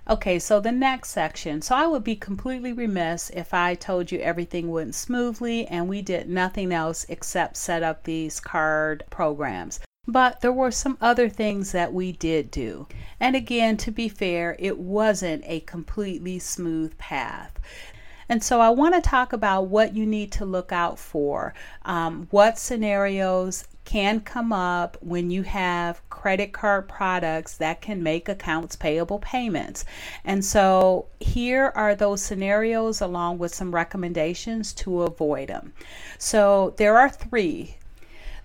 Okay, 0.10 0.38
so 0.38 0.60
the 0.60 0.72
next 0.72 1.12
section. 1.12 1.62
So 1.62 1.75
I 1.75 1.88
would 1.88 2.03
be 2.03 2.17
completely 2.17 2.74
remiss 2.74 3.29
if 3.29 3.53
I 3.53 3.74
told 3.74 4.12
you 4.12 4.19
everything 4.19 4.69
went 4.69 4.95
smoothly 4.95 5.65
and 5.67 5.88
we 5.88 6.01
did 6.01 6.29
nothing 6.29 6.74
else 6.74 7.05
except 7.07 7.55
set 7.55 7.83
up 7.83 8.03
these 8.03 8.41
card 8.41 9.05
programs. 9.10 9.79
But 10.05 10.41
there 10.41 10.51
were 10.51 10.72
some 10.72 10.98
other 11.00 11.29
things 11.29 11.72
that 11.72 11.93
we 11.93 12.12
did 12.12 12.51
do. 12.51 12.88
And 13.22 13.38
again, 13.38 13.77
to 13.77 13.91
be 13.91 14.10
fair, 14.10 14.57
it 14.60 14.77
wasn't 14.77 15.45
a 15.45 15.62
completely 15.62 16.38
smooth 16.38 16.98
path. 16.98 17.57
And 18.27 18.43
so 18.43 18.60
I 18.60 18.72
want 18.72 18.95
to 18.95 19.01
talk 19.01 19.31
about 19.31 19.67
what 19.67 19.95
you 19.95 20.05
need 20.05 20.33
to 20.33 20.45
look 20.45 20.74
out 20.74 21.00
for, 21.00 21.53
um, 21.86 22.27
what 22.29 22.60
scenarios 22.60 23.63
can 23.85 24.21
come 24.21 24.53
up 24.53 24.97
when 25.01 25.29
you 25.29 25.43
have 25.43 26.07
credit 26.09 26.53
card 26.53 26.87
products 26.87 27.57
that 27.57 27.81
can 27.81 28.01
make 28.01 28.29
accounts 28.29 28.75
payable 28.75 29.19
payments. 29.19 29.83
And 30.23 30.43
so 30.43 31.07
here 31.19 31.71
are 31.75 31.95
those 31.95 32.21
scenarios 32.21 33.01
along 33.01 33.39
with 33.39 33.53
some 33.53 33.75
recommendations 33.75 34.73
to 34.73 35.03
avoid 35.03 35.49
them. 35.49 35.73
So 36.17 36.73
there 36.77 36.97
are 36.97 37.09
three. 37.09 37.75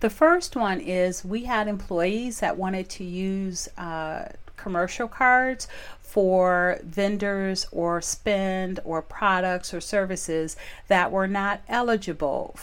The 0.01 0.11
first 0.11 0.57
one 0.57 0.81
is 0.81 1.25
we 1.25 1.45
had 1.45 1.69
employees 1.69 2.41
that 2.41 2.57
wanted 2.57 2.89
to 2.91 3.05
use 3.05 3.69
uh, 3.77 4.29
commercial 4.57 5.09
cards 5.09 5.69
for 6.01 6.81
vendors 6.83 7.67
or 7.71 8.01
spend 8.01 8.81
or 8.85 9.03
products 9.03 9.75
or 9.75 9.81
services 9.81 10.57
that 10.89 11.13
were 11.13 11.29
not 11.29 11.61
eligible 11.69 12.57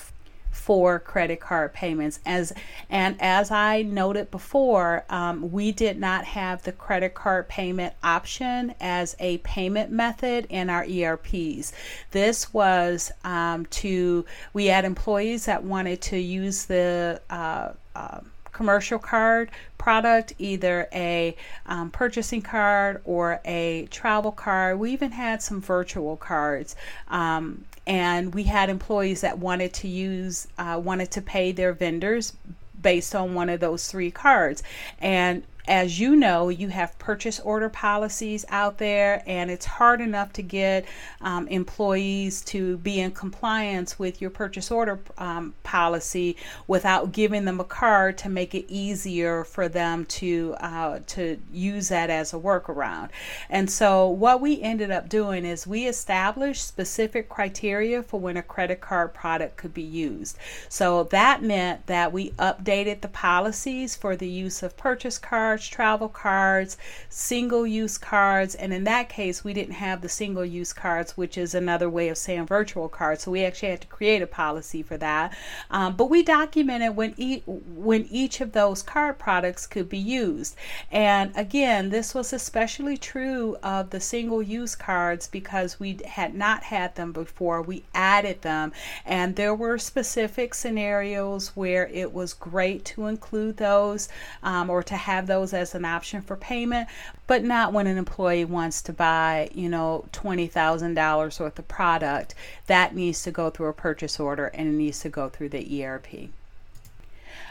for 0.56 1.00
credit 1.00 1.40
card 1.40 1.74
payments. 1.74 2.20
As 2.26 2.54
and 2.90 3.18
as 3.20 3.52
I 3.52 3.82
noted 3.82 4.32
before, 4.32 5.06
um, 5.10 5.52
we 5.52 5.72
did 5.72 6.00
not 6.00 6.26
have 6.26 6.64
the 6.64 6.72
credit 6.72 7.14
card 7.14 7.48
payment 7.48 7.94
option 8.02 8.74
as 8.80 9.16
a 9.20 9.38
payment 9.40 9.92
method 9.92 10.48
in 10.50 10.70
our 10.70 10.86
ERPs. 10.86 11.74
This 12.12 12.54
was 12.54 13.12
um, 13.24 13.66
to 13.68 14.26
we 14.54 14.68
had 14.68 14.86
employees 14.86 15.46
that 15.46 15.64
wanted 15.64 16.02
to 16.04 16.18
use 16.18 16.66
the 16.66 17.22
uh, 17.30 17.74
uh, 17.96 18.20
commercial 18.52 18.98
card 18.98 19.52
product, 19.78 20.34
either 20.40 20.88
a 20.94 21.36
um, 21.66 21.92
purchasing 21.92 22.42
card 22.42 23.02
or 23.04 23.42
a 23.46 23.88
travel 23.92 24.32
card. 24.32 24.80
We 24.80 24.94
even 24.94 25.12
had 25.12 25.44
some 25.44 25.62
virtual 25.62 26.16
cards. 26.16 26.76
Um, 27.10 27.66
and 27.88 28.34
we 28.34 28.44
had 28.44 28.70
employees 28.70 29.22
that 29.22 29.40
wanted 29.40 29.74
to 29.76 29.88
use, 29.88 30.48
uh, 30.58 30.80
wanted 30.84 31.12
to 31.12 31.22
pay 31.22 31.52
their 31.52 31.74
vendors 31.74 32.34
based 32.82 33.16
on 33.16 33.34
one 33.34 33.50
of 33.50 33.60
those 33.60 33.88
three 33.88 34.12
cards. 34.12 34.64
And 35.00 35.44
as 35.68 36.00
you 36.00 36.16
know, 36.16 36.50
you 36.50 36.70
have 36.70 36.98
purchase 37.00 37.40
order 37.40 37.70
policies 37.70 38.46
out 38.50 38.78
there, 38.78 39.24
and 39.26 39.50
it's 39.50 39.66
hard 39.66 40.02
enough 40.02 40.34
to 40.34 40.42
get 40.42 40.86
um, 41.22 41.48
employees 41.48 42.42
to 42.44 42.78
be 42.78 43.00
in 43.00 43.12
compliance 43.12 43.98
with 43.98 44.22
your 44.22 44.30
purchase 44.30 44.70
order 44.72 45.00
um, 45.18 45.54
policy 45.64 46.38
without 46.68 47.12
giving 47.12 47.46
them 47.46 47.60
a 47.60 47.64
card 47.64 48.18
to 48.20 48.30
make 48.30 48.54
it 48.54 48.66
easier 48.68 49.44
for 49.44 49.68
them 49.68 50.06
to 50.06 50.56
uh, 50.60 51.00
to 51.08 51.40
use 51.52 51.90
that 51.90 52.10
as 52.10 52.34
a 52.34 52.38
workaround. 52.38 53.10
And 53.50 53.70
so, 53.70 54.08
what 54.08 54.42
we 54.42 54.62
ended 54.62 54.92
up 54.92 55.10
doing 55.10 55.46
is 55.46 55.66
we 55.66 55.88
established 55.88 56.68
specific 56.68 57.30
criteria 57.30 58.04
for 58.04 58.20
when 58.20 58.38
a 58.38 58.44
credit 58.44 58.82
card 58.82 59.14
product 59.14 59.58
could 59.58 59.74
be 59.74 59.82
used. 59.82 60.38
So 60.70 61.04
that 61.06 61.42
meant 61.42 61.88
that 61.88 62.12
we 62.12 62.32
updated 62.32 63.02
the 63.02 63.08
policies 63.08 63.96
for 63.96 64.16
the 64.16 64.28
use 64.28 64.62
of 64.64 64.78
purchase 64.78 65.18
cards 65.18 65.55
cards, 65.56 65.68
travel 65.70 66.10
cards, 66.10 66.78
single 67.08 67.66
use 67.66 67.98
cards. 67.98 68.56
And 68.56 68.74
in 68.74 68.84
that 68.84 69.08
case, 69.08 69.44
we 69.44 69.54
didn't 69.54 69.76
have 69.76 70.02
the 70.02 70.10
single 70.10 70.44
use 70.44 70.74
cards, 70.74 71.16
which 71.16 71.38
is 71.38 71.56
another 71.56 71.90
way 71.90 72.10
of 72.10 72.18
saying 72.18 72.48
virtual 72.48 72.90
cards. 72.90 73.24
So 73.24 73.32
we 73.32 73.46
actually 73.46 73.70
had 73.70 73.82
to 73.82 73.88
create 73.88 74.22
a 74.22 74.28
policy 74.28 74.84
for 74.84 74.98
that. 74.98 75.34
Um, 75.72 75.96
but 75.96 76.10
we 76.10 76.24
documented 76.24 76.96
when, 76.96 77.14
e- 77.18 77.44
when 77.46 78.06
each 78.12 78.42
of 78.42 78.52
those 78.52 78.84
card 78.84 79.18
products 79.18 79.66
could 79.66 79.88
be 79.88 79.98
used. 79.98 80.56
And 80.92 81.32
again, 81.36 81.90
this 81.90 82.14
was 82.14 82.34
especially 82.34 82.98
true 82.98 83.58
of 83.64 83.92
the 83.92 84.00
single 84.00 84.42
use 84.42 84.76
cards 84.76 85.28
because 85.28 85.80
we 85.80 86.00
had 86.06 86.36
not 86.36 86.64
had 86.64 86.96
them 86.96 87.14
before. 87.14 87.62
We 87.62 87.84
added 87.94 88.42
them, 88.42 88.74
and 89.06 89.36
there 89.36 89.56
were 89.56 89.78
specific 89.78 90.54
scenarios 90.54 91.56
where 91.56 91.88
it 91.88 92.14
was 92.14 92.34
great 92.34 92.84
to 92.86 93.08
include 93.08 93.58
those 93.58 94.10
um, 94.44 94.70
or 94.70 94.84
to 94.84 94.96
have 94.96 95.28
those 95.28 95.45
as 95.54 95.76
an 95.76 95.86
option 95.86 96.22
for 96.22 96.36
payment, 96.36 96.88
but 97.28 97.44
not 97.44 97.74
when 97.74 97.88
an 97.88 97.98
employee 97.98 98.46
wants 98.46 98.82
to 98.84 98.94
buy, 98.94 99.50
you 99.54 99.70
know, 99.70 100.06
$20,000 100.14 101.40
worth 101.40 101.60
of 101.60 101.68
product. 101.68 102.36
That 102.68 102.96
needs 102.96 103.24
to 103.24 103.32
go 103.32 103.50
through 103.50 103.68
a 103.68 103.74
purchase 103.74 104.20
order 104.20 104.48
and 104.48 104.68
it 104.68 104.74
needs 104.74 105.00
to 105.02 105.10
go 105.10 105.30
through 105.30 105.50
the 105.50 105.84
ERP. 105.84 106.30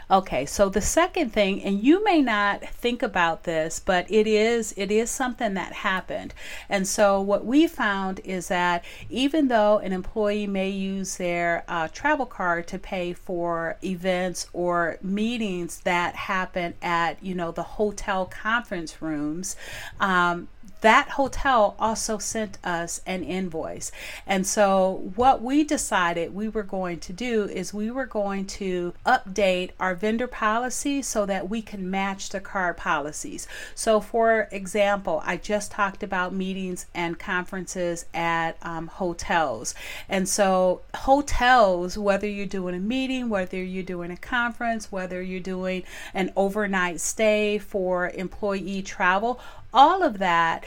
Okay, 0.09 0.45
so 0.45 0.69
the 0.69 0.81
second 0.81 1.31
thing, 1.33 1.63
and 1.63 1.83
you 1.83 2.03
may 2.03 2.21
not 2.21 2.61
think 2.63 3.01
about 3.01 3.43
this, 3.43 3.79
but 3.79 4.05
it 4.11 4.27
is 4.27 4.71
it 4.77 4.91
is 4.91 5.09
something 5.09 5.55
that 5.55 5.73
happened. 5.73 6.31
And 6.69 6.87
so 6.87 7.19
what 7.19 7.43
we 7.43 7.65
found 7.65 8.19
is 8.23 8.47
that 8.49 8.85
even 9.09 9.47
though 9.47 9.79
an 9.79 9.93
employee 9.93 10.45
may 10.45 10.69
use 10.69 11.17
their 11.17 11.63
uh, 11.67 11.87
travel 11.87 12.27
card 12.27 12.67
to 12.67 12.77
pay 12.77 13.13
for 13.13 13.77
events 13.83 14.47
or 14.53 14.99
meetings 15.01 15.79
that 15.81 16.15
happen 16.15 16.75
at 16.83 17.23
you 17.23 17.33
know 17.33 17.51
the 17.51 17.63
hotel 17.63 18.27
conference 18.27 19.01
rooms, 19.01 19.55
um, 19.99 20.47
that 20.85 21.09
hotel 21.09 21.75
also 21.79 22.19
sent 22.19 22.59
us 22.63 23.01
an 23.07 23.23
invoice. 23.23 23.91
And 24.27 24.45
so, 24.45 25.11
what 25.15 25.41
we 25.41 25.63
decided 25.63 26.35
we 26.35 26.47
were 26.47 26.61
going 26.61 26.99
to 26.99 27.11
do 27.11 27.45
is 27.45 27.73
we 27.73 27.89
were 27.89 28.05
going 28.05 28.45
to 28.45 28.93
update 29.03 29.71
our 29.79 29.95
vendor 29.95 30.27
policy 30.27 31.01
so 31.01 31.25
that 31.25 31.49
we 31.49 31.63
can 31.63 31.89
match 31.89 32.29
the 32.29 32.39
card 32.39 32.77
policies. 32.77 33.47
So, 33.73 33.99
for 33.99 34.47
example, 34.51 35.23
I 35.25 35.37
just 35.37 35.71
talked 35.71 36.03
about 36.03 36.35
meetings 36.35 36.85
and 36.93 37.17
conferences 37.17 38.05
at 38.13 38.57
um, 38.61 38.85
hotels. 38.85 39.73
And 40.07 40.29
so, 40.29 40.81
hotels, 40.93 41.97
whether 41.97 42.27
you're 42.27 42.45
doing 42.45 42.75
a 42.75 42.79
meeting, 42.79 43.29
whether 43.29 43.57
you're 43.57 43.81
doing 43.81 44.11
a 44.11 44.17
conference, 44.17 44.91
whether 44.91 45.19
you're 45.19 45.39
doing 45.39 45.81
an 46.13 46.31
overnight 46.35 47.01
stay 47.01 47.57
for 47.57 48.11
employee 48.11 48.83
travel, 48.83 49.39
all 49.75 50.01
of 50.03 50.19
that 50.19 50.65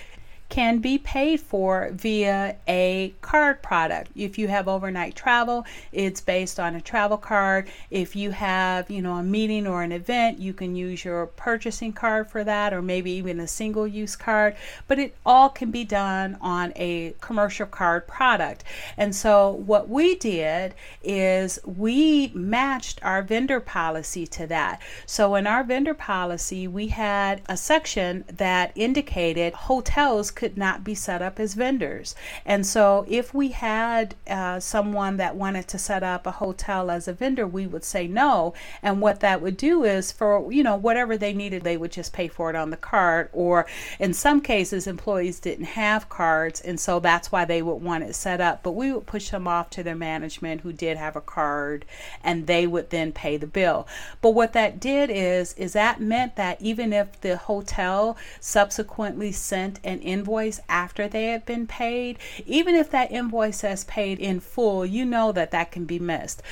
can 0.48 0.78
be 0.78 0.96
paid 0.96 1.40
for 1.40 1.90
via 1.92 2.56
a 2.66 3.14
card 3.20 3.62
product. 3.62 4.10
If 4.16 4.38
you 4.38 4.48
have 4.48 4.66
overnight 4.66 5.14
travel, 5.14 5.66
it's 5.92 6.22
based 6.22 6.58
on 6.58 6.74
a 6.74 6.80
travel 6.80 7.18
card. 7.18 7.68
If 7.90 8.16
you 8.16 8.30
have, 8.30 8.90
you 8.90 9.02
know, 9.02 9.16
a 9.16 9.22
meeting 9.22 9.66
or 9.66 9.82
an 9.82 9.92
event, 9.92 10.38
you 10.38 10.54
can 10.54 10.74
use 10.74 11.04
your 11.04 11.26
purchasing 11.26 11.92
card 11.92 12.30
for 12.30 12.44
that 12.44 12.72
or 12.72 12.80
maybe 12.80 13.10
even 13.12 13.40
a 13.40 13.46
single 13.46 13.86
use 13.86 14.16
card, 14.16 14.56
but 14.86 14.98
it 14.98 15.14
all 15.26 15.50
can 15.50 15.70
be 15.70 15.84
done 15.84 16.38
on 16.40 16.72
a 16.76 17.14
commercial 17.20 17.66
card 17.66 18.06
product. 18.06 18.64
And 18.96 19.14
so 19.14 19.50
what 19.50 19.88
we 19.88 20.14
did 20.14 20.74
is 21.02 21.58
we 21.64 22.32
matched 22.34 23.00
our 23.02 23.22
vendor 23.22 23.60
policy 23.60 24.26
to 24.28 24.46
that. 24.46 24.80
So 25.04 25.34
in 25.34 25.46
our 25.46 25.62
vendor 25.62 25.94
policy, 25.94 26.66
we 26.66 26.88
had 26.88 27.42
a 27.48 27.56
section 27.56 28.24
that 28.28 28.72
indicated 28.74 29.52
hotels 29.52 30.30
could 30.38 30.56
not 30.56 30.84
be 30.84 30.94
set 30.94 31.20
up 31.20 31.40
as 31.40 31.54
vendors. 31.54 32.14
And 32.46 32.64
so, 32.64 33.04
if 33.08 33.34
we 33.34 33.48
had 33.48 34.14
uh, 34.30 34.60
someone 34.60 35.16
that 35.16 35.34
wanted 35.34 35.66
to 35.66 35.78
set 35.78 36.04
up 36.04 36.28
a 36.28 36.30
hotel 36.30 36.92
as 36.92 37.08
a 37.08 37.12
vendor, 37.12 37.44
we 37.44 37.66
would 37.66 37.82
say 37.82 38.06
no. 38.06 38.54
And 38.80 39.00
what 39.00 39.18
that 39.18 39.42
would 39.42 39.56
do 39.56 39.82
is, 39.82 40.12
for 40.12 40.52
you 40.52 40.62
know 40.62 40.76
whatever 40.76 41.16
they 41.16 41.32
needed, 41.32 41.64
they 41.64 41.76
would 41.76 41.90
just 41.90 42.12
pay 42.12 42.28
for 42.28 42.50
it 42.50 42.54
on 42.54 42.70
the 42.70 42.76
card. 42.76 43.30
Or 43.32 43.66
in 43.98 44.14
some 44.14 44.40
cases, 44.40 44.86
employees 44.86 45.40
didn't 45.40 45.64
have 45.64 46.08
cards, 46.08 46.60
and 46.60 46.78
so 46.78 47.00
that's 47.00 47.32
why 47.32 47.44
they 47.44 47.60
would 47.60 47.82
want 47.82 48.04
it 48.04 48.14
set 48.14 48.40
up. 48.40 48.62
But 48.62 48.72
we 48.72 48.92
would 48.92 49.06
push 49.06 49.30
them 49.30 49.48
off 49.48 49.70
to 49.70 49.82
their 49.82 49.96
management 49.96 50.60
who 50.60 50.72
did 50.72 50.96
have 50.98 51.16
a 51.16 51.20
card, 51.20 51.84
and 52.22 52.46
they 52.46 52.64
would 52.64 52.90
then 52.90 53.10
pay 53.10 53.38
the 53.38 53.48
bill. 53.48 53.88
But 54.22 54.36
what 54.36 54.52
that 54.52 54.78
did 54.78 55.10
is, 55.10 55.54
is 55.54 55.72
that 55.72 56.00
meant 56.00 56.36
that 56.36 56.62
even 56.62 56.92
if 56.92 57.20
the 57.22 57.36
hotel 57.36 58.16
subsequently 58.38 59.32
sent 59.32 59.80
an 59.82 59.98
invoice 59.98 60.27
invoice 60.28 60.60
after 60.68 61.08
they 61.08 61.28
have 61.28 61.46
been 61.46 61.66
paid, 61.66 62.18
even 62.44 62.74
if 62.74 62.90
that 62.90 63.10
invoice 63.10 63.60
says 63.60 63.84
paid 63.84 64.18
in 64.18 64.40
full, 64.40 64.84
you 64.84 65.02
know 65.02 65.32
that 65.32 65.50
that 65.52 65.72
can 65.72 65.86
be 65.86 65.98
missed. 65.98 66.42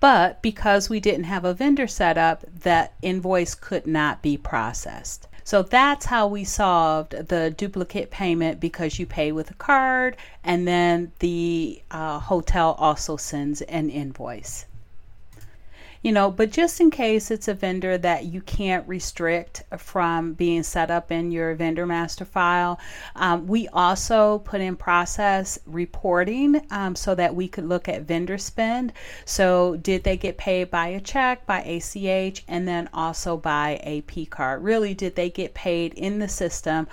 But 0.00 0.42
because 0.42 0.90
we 0.90 0.98
didn't 0.98 1.30
have 1.30 1.44
a 1.44 1.54
vendor 1.54 1.86
set 1.86 2.18
up, 2.18 2.44
that 2.62 2.94
invoice 3.00 3.54
could 3.54 3.86
not 3.86 4.22
be 4.22 4.36
processed. 4.36 5.28
So 5.44 5.62
that's 5.62 6.06
how 6.06 6.26
we 6.26 6.42
solved 6.42 7.28
the 7.28 7.50
duplicate 7.50 8.10
payment 8.10 8.58
because 8.58 8.98
you 8.98 9.06
pay 9.06 9.30
with 9.30 9.52
a 9.52 9.54
card 9.54 10.16
and 10.42 10.66
then 10.66 11.12
the 11.20 11.80
uh, 11.92 12.18
hotel 12.18 12.74
also 12.76 13.16
sends 13.16 13.62
an 13.62 13.88
invoice 13.88 14.66
you 16.02 16.10
know, 16.10 16.30
but 16.30 16.50
just 16.50 16.80
in 16.80 16.90
case 16.90 17.30
it's 17.30 17.48
a 17.48 17.54
vendor 17.54 17.96
that 17.96 18.24
you 18.24 18.40
can't 18.40 18.86
restrict 18.88 19.62
from 19.78 20.32
being 20.34 20.62
set 20.64 20.90
up 20.90 21.12
in 21.12 21.30
your 21.30 21.54
vendor 21.54 21.86
master 21.86 22.24
file, 22.24 22.78
um, 23.14 23.46
we 23.46 23.68
also 23.68 24.40
put 24.40 24.60
in 24.60 24.76
process 24.76 25.58
reporting 25.64 26.60
um, 26.70 26.96
so 26.96 27.14
that 27.14 27.34
we 27.34 27.46
could 27.46 27.64
look 27.64 27.88
at 27.88 28.02
vendor 28.02 28.36
spend. 28.36 28.92
So, 29.24 29.76
did 29.76 30.02
they 30.02 30.16
get 30.16 30.36
paid 30.38 30.70
by 30.70 30.88
a 30.88 31.00
check, 31.00 31.46
by 31.46 31.60
ACH, 31.60 32.44
and 32.48 32.66
then 32.66 32.88
also 32.92 33.36
by 33.36 33.80
a 33.84 34.00
P 34.02 34.26
card? 34.26 34.62
Really, 34.62 34.94
did 34.94 35.14
they 35.14 35.30
get 35.30 35.54
paid 35.54 35.94
in 35.94 36.18
the 36.18 36.28
system 36.28 36.88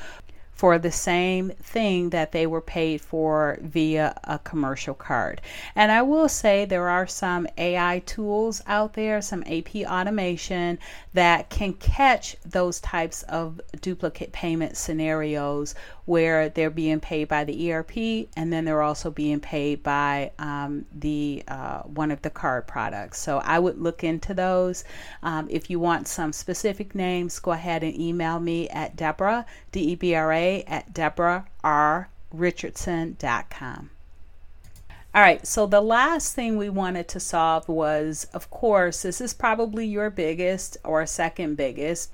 for 0.59 0.77
the 0.77 0.91
same 0.91 1.49
thing 1.63 2.09
that 2.09 2.33
they 2.33 2.45
were 2.45 2.59
paid 2.59 2.99
for 2.99 3.57
via 3.61 4.13
a 4.25 4.37
commercial 4.39 4.93
card. 4.93 5.39
And 5.73 5.89
I 5.89 6.01
will 6.01 6.27
say 6.27 6.65
there 6.65 6.89
are 6.89 7.07
some 7.07 7.47
AI 7.57 7.99
tools 8.05 8.61
out 8.67 8.91
there, 8.91 9.21
some 9.21 9.41
AP 9.43 9.73
automation 9.85 10.77
that 11.13 11.49
can 11.49 11.71
catch 11.75 12.35
those 12.45 12.81
types 12.81 13.23
of 13.23 13.61
duplicate 13.79 14.33
payment 14.33 14.75
scenarios 14.75 15.75
where 16.09 16.49
they're 16.49 16.71
being 16.71 16.99
paid 16.99 17.27
by 17.27 17.43
the 17.43 17.71
ERP 17.71 18.27
and 18.35 18.51
then 18.51 18.65
they're 18.65 18.81
also 18.81 19.11
being 19.11 19.39
paid 19.39 19.83
by 19.83 20.31
um, 20.39 20.83
the 20.91 21.43
uh, 21.47 21.83
one 21.83 22.09
of 22.09 22.19
the 22.23 22.31
card 22.31 22.65
products. 22.65 23.19
So 23.19 23.37
I 23.37 23.59
would 23.59 23.79
look 23.79 24.03
into 24.03 24.33
those. 24.33 24.83
Um, 25.21 25.45
if 25.51 25.69
you 25.69 25.79
want 25.79 26.07
some 26.07 26.33
specific 26.33 26.95
names, 26.95 27.37
go 27.37 27.51
ahead 27.51 27.83
and 27.83 27.95
email 27.95 28.39
me 28.39 28.67
at 28.69 28.95
Debra, 28.95 29.45
D 29.71 29.91
E 29.91 29.95
B 29.95 30.15
R 30.15 30.33
A, 30.33 30.63
at 30.63 30.95
DebraRRichardson.com. 30.95 33.89
All 35.13 35.21
right, 35.21 35.45
so 35.45 35.67
the 35.67 35.81
last 35.81 36.33
thing 36.33 36.57
we 36.57 36.69
wanted 36.69 37.07
to 37.09 37.19
solve 37.19 37.69
was, 37.69 38.25
of 38.33 38.49
course, 38.49 39.03
this 39.03 39.21
is 39.21 39.35
probably 39.35 39.85
your 39.85 40.09
biggest 40.09 40.77
or 40.83 41.05
second 41.05 41.55
biggest 41.55 42.09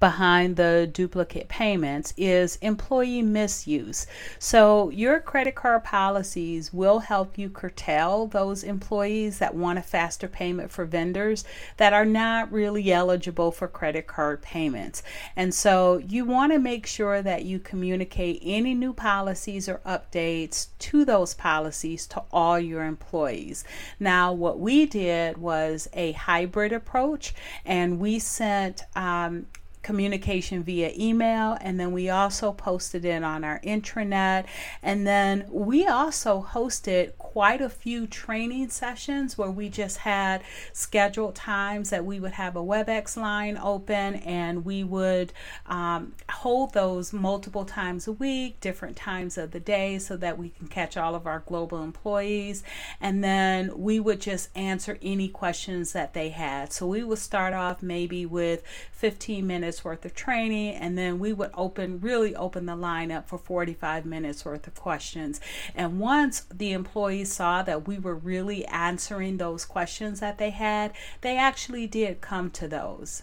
behind 0.00 0.56
the 0.56 0.88
duplicate 0.90 1.48
payments 1.48 2.14
is 2.16 2.56
employee 2.56 3.20
misuse. 3.20 4.06
So, 4.38 4.88
your 4.90 5.20
credit 5.20 5.54
card 5.54 5.84
policies 5.84 6.72
will 6.72 7.00
help 7.00 7.36
you 7.36 7.50
curtail 7.50 8.26
those 8.26 8.64
employees 8.64 9.38
that 9.38 9.54
want 9.54 9.78
a 9.78 9.82
faster 9.82 10.26
payment 10.26 10.70
for 10.70 10.86
vendors 10.86 11.44
that 11.76 11.92
are 11.92 12.06
not 12.06 12.50
really 12.50 12.90
eligible 12.90 13.52
for 13.52 13.68
credit 13.68 14.06
card 14.06 14.40
payments. 14.40 15.02
And 15.36 15.54
so, 15.54 15.98
you 15.98 16.24
want 16.24 16.52
to 16.52 16.58
make 16.58 16.86
sure 16.86 17.20
that 17.20 17.44
you 17.44 17.58
communicate 17.58 18.40
any 18.42 18.74
new 18.74 18.94
policies 18.94 19.68
or 19.68 19.82
updates 19.84 20.68
to 20.78 21.04
those 21.04 21.34
policies 21.34 22.06
to 22.06 22.22
all 22.32 22.58
your 22.58 22.84
employees. 22.84 23.64
Now, 23.98 24.32
what 24.32 24.58
we 24.58 24.86
did 24.86 25.36
was 25.36 25.88
a 25.92 26.12
hybrid 26.12 26.72
approach, 26.72 27.34
and 27.66 28.00
we 28.00 28.18
sent 28.18 28.82
um, 28.96 29.46
communication 29.82 30.62
via 30.62 30.92
email 30.98 31.56
and 31.60 31.80
then 31.80 31.92
we 31.92 32.10
also 32.10 32.52
posted 32.52 33.04
it 33.04 33.22
on 33.22 33.44
our 33.44 33.60
intranet 33.60 34.44
and 34.82 35.06
then 35.06 35.46
we 35.50 35.86
also 35.86 36.46
hosted 36.50 37.16
quite 37.18 37.60
a 37.60 37.68
few 37.68 38.06
training 38.06 38.68
sessions 38.68 39.38
where 39.38 39.50
we 39.50 39.68
just 39.68 39.98
had 39.98 40.42
scheduled 40.72 41.34
times 41.34 41.90
that 41.90 42.04
we 42.04 42.18
would 42.18 42.32
have 42.32 42.56
a 42.56 42.60
WebEx 42.60 43.16
line 43.16 43.56
open 43.56 44.16
and 44.16 44.64
we 44.64 44.82
would 44.82 45.32
um, 45.66 46.12
hold 46.28 46.74
those 46.74 47.12
multiple 47.12 47.64
times 47.64 48.08
a 48.08 48.12
week, 48.12 48.58
different 48.60 48.96
times 48.96 49.38
of 49.38 49.52
the 49.52 49.60
day, 49.60 49.98
so 49.98 50.16
that 50.16 50.38
we 50.38 50.48
can 50.50 50.66
catch 50.66 50.96
all 50.96 51.14
of 51.14 51.26
our 51.26 51.40
global 51.46 51.82
employees. 51.82 52.62
And 53.00 53.22
then 53.22 53.78
we 53.78 54.00
would 54.00 54.20
just 54.20 54.48
answer 54.56 54.98
any 55.00 55.28
questions 55.28 55.92
that 55.92 56.14
they 56.14 56.30
had. 56.30 56.72
So 56.72 56.86
we 56.86 57.04
would 57.04 57.18
start 57.18 57.54
off 57.54 57.82
maybe 57.82 58.26
with 58.26 58.62
15 59.00 59.46
minutes 59.46 59.82
worth 59.82 60.04
of 60.04 60.14
training, 60.14 60.74
and 60.74 60.96
then 60.96 61.18
we 61.18 61.32
would 61.32 61.50
open, 61.54 62.00
really 62.00 62.36
open 62.36 62.66
the 62.66 62.76
line 62.76 63.10
up 63.10 63.26
for 63.26 63.38
45 63.38 64.04
minutes 64.04 64.44
worth 64.44 64.66
of 64.66 64.74
questions. 64.74 65.40
And 65.74 65.98
once 65.98 66.42
the 66.52 66.72
employees 66.72 67.32
saw 67.32 67.62
that 67.62 67.88
we 67.88 67.98
were 67.98 68.14
really 68.14 68.66
answering 68.66 69.38
those 69.38 69.64
questions 69.64 70.20
that 70.20 70.36
they 70.36 70.50
had, 70.50 70.92
they 71.22 71.38
actually 71.38 71.86
did 71.86 72.20
come 72.20 72.50
to 72.50 72.68
those. 72.68 73.22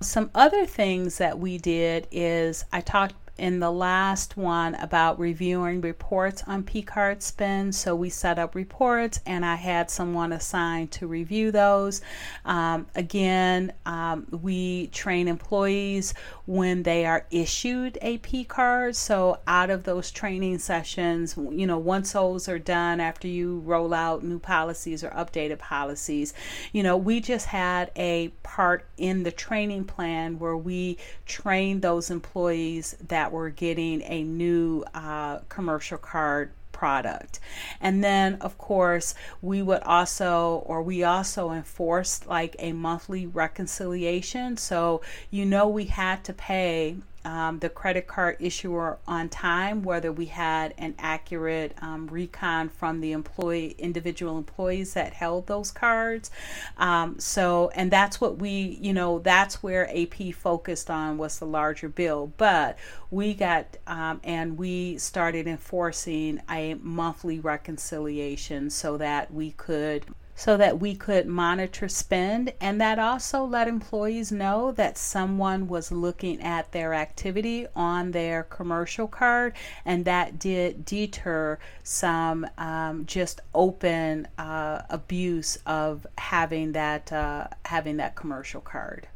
Some 0.00 0.30
other 0.36 0.64
things 0.64 1.18
that 1.18 1.40
we 1.40 1.58
did 1.58 2.06
is 2.12 2.64
I 2.72 2.80
talked 2.80 3.16
in 3.38 3.60
the 3.60 3.70
last 3.70 4.36
one 4.36 4.74
about 4.76 5.18
reviewing 5.18 5.80
reports 5.80 6.42
on 6.46 6.62
P-card 6.62 7.22
spend. 7.22 7.74
So 7.74 7.94
we 7.94 8.10
set 8.10 8.38
up 8.38 8.54
reports 8.54 9.20
and 9.24 9.44
I 9.44 9.54
had 9.54 9.90
someone 9.90 10.32
assigned 10.32 10.90
to 10.92 11.06
review 11.06 11.50
those. 11.50 12.00
Um, 12.44 12.86
again, 12.94 13.72
um, 13.86 14.26
we 14.42 14.88
train 14.88 15.28
employees 15.28 16.14
when 16.46 16.82
they 16.82 17.06
are 17.06 17.26
issued 17.30 17.98
a 18.02 18.18
P-card. 18.18 18.96
So 18.96 19.38
out 19.46 19.70
of 19.70 19.84
those 19.84 20.10
training 20.10 20.58
sessions, 20.58 21.36
you 21.36 21.66
know, 21.66 21.78
once 21.78 22.12
those 22.12 22.48
are 22.48 22.58
done 22.58 23.00
after 23.00 23.28
you 23.28 23.60
roll 23.60 23.94
out 23.94 24.24
new 24.24 24.38
policies 24.38 25.04
or 25.04 25.10
updated 25.10 25.58
policies, 25.58 26.34
you 26.72 26.82
know, 26.82 26.96
we 26.96 27.20
just 27.20 27.46
had 27.46 27.90
a 27.96 28.28
part 28.42 28.86
in 28.96 29.22
the 29.22 29.30
training 29.30 29.84
plan 29.84 30.38
where 30.38 30.56
we 30.56 30.98
train 31.26 31.80
those 31.80 32.10
employees 32.10 32.96
that 33.06 33.27
that 33.28 33.34
were 33.34 33.50
getting 33.50 34.00
a 34.02 34.22
new 34.22 34.82
uh, 34.94 35.38
commercial 35.50 35.98
card 35.98 36.50
product. 36.72 37.40
And 37.78 38.02
then, 38.02 38.38
of 38.40 38.56
course, 38.56 39.14
we 39.42 39.60
would 39.60 39.82
also, 39.82 40.62
or 40.64 40.82
we 40.82 41.04
also 41.04 41.50
enforced 41.50 42.26
like 42.26 42.56
a 42.58 42.72
monthly 42.72 43.26
reconciliation. 43.26 44.56
So, 44.56 45.02
you 45.30 45.44
know, 45.44 45.68
we 45.68 45.86
had 45.86 46.24
to 46.24 46.32
pay 46.32 46.96
um, 47.28 47.58
the 47.58 47.68
credit 47.68 48.06
card 48.06 48.38
issuer 48.40 48.98
on 49.06 49.28
time, 49.28 49.82
whether 49.82 50.10
we 50.10 50.24
had 50.24 50.72
an 50.78 50.94
accurate 50.98 51.74
um, 51.82 52.06
recon 52.06 52.70
from 52.70 53.02
the 53.02 53.12
employee, 53.12 53.74
individual 53.78 54.38
employees 54.38 54.94
that 54.94 55.12
held 55.12 55.46
those 55.46 55.70
cards. 55.70 56.30
Um, 56.78 57.18
so, 57.18 57.70
and 57.74 57.90
that's 57.90 58.18
what 58.18 58.38
we, 58.38 58.78
you 58.80 58.94
know, 58.94 59.18
that's 59.18 59.62
where 59.62 59.86
AP 59.94 60.32
focused 60.32 60.88
on 60.88 61.18
was 61.18 61.38
the 61.38 61.44
larger 61.44 61.90
bill. 61.90 62.32
But 62.38 62.78
we 63.10 63.34
got, 63.34 63.76
um, 63.86 64.22
and 64.24 64.56
we 64.56 64.96
started 64.96 65.46
enforcing 65.46 66.40
a 66.48 66.74
monthly 66.80 67.40
reconciliation 67.40 68.70
so 68.70 68.96
that 68.96 69.34
we 69.34 69.50
could 69.50 70.06
so 70.38 70.56
that 70.56 70.78
we 70.78 70.94
could 70.94 71.26
monitor 71.26 71.88
spend 71.88 72.52
and 72.60 72.80
that 72.80 72.96
also 72.96 73.42
let 73.42 73.66
employees 73.66 74.30
know 74.30 74.70
that 74.70 74.96
someone 74.96 75.66
was 75.66 75.90
looking 75.90 76.40
at 76.40 76.70
their 76.70 76.94
activity 76.94 77.66
on 77.74 78.12
their 78.12 78.44
commercial 78.44 79.08
card 79.08 79.52
and 79.84 80.04
that 80.04 80.38
did 80.38 80.84
deter 80.84 81.58
some 81.82 82.46
um, 82.56 83.04
just 83.04 83.40
open 83.52 84.28
uh, 84.38 84.80
abuse 84.88 85.58
of 85.66 86.06
having 86.18 86.70
that 86.70 87.12
uh, 87.12 87.48
having 87.64 87.96
that 87.96 88.14
commercial 88.14 88.60
card. 88.60 89.08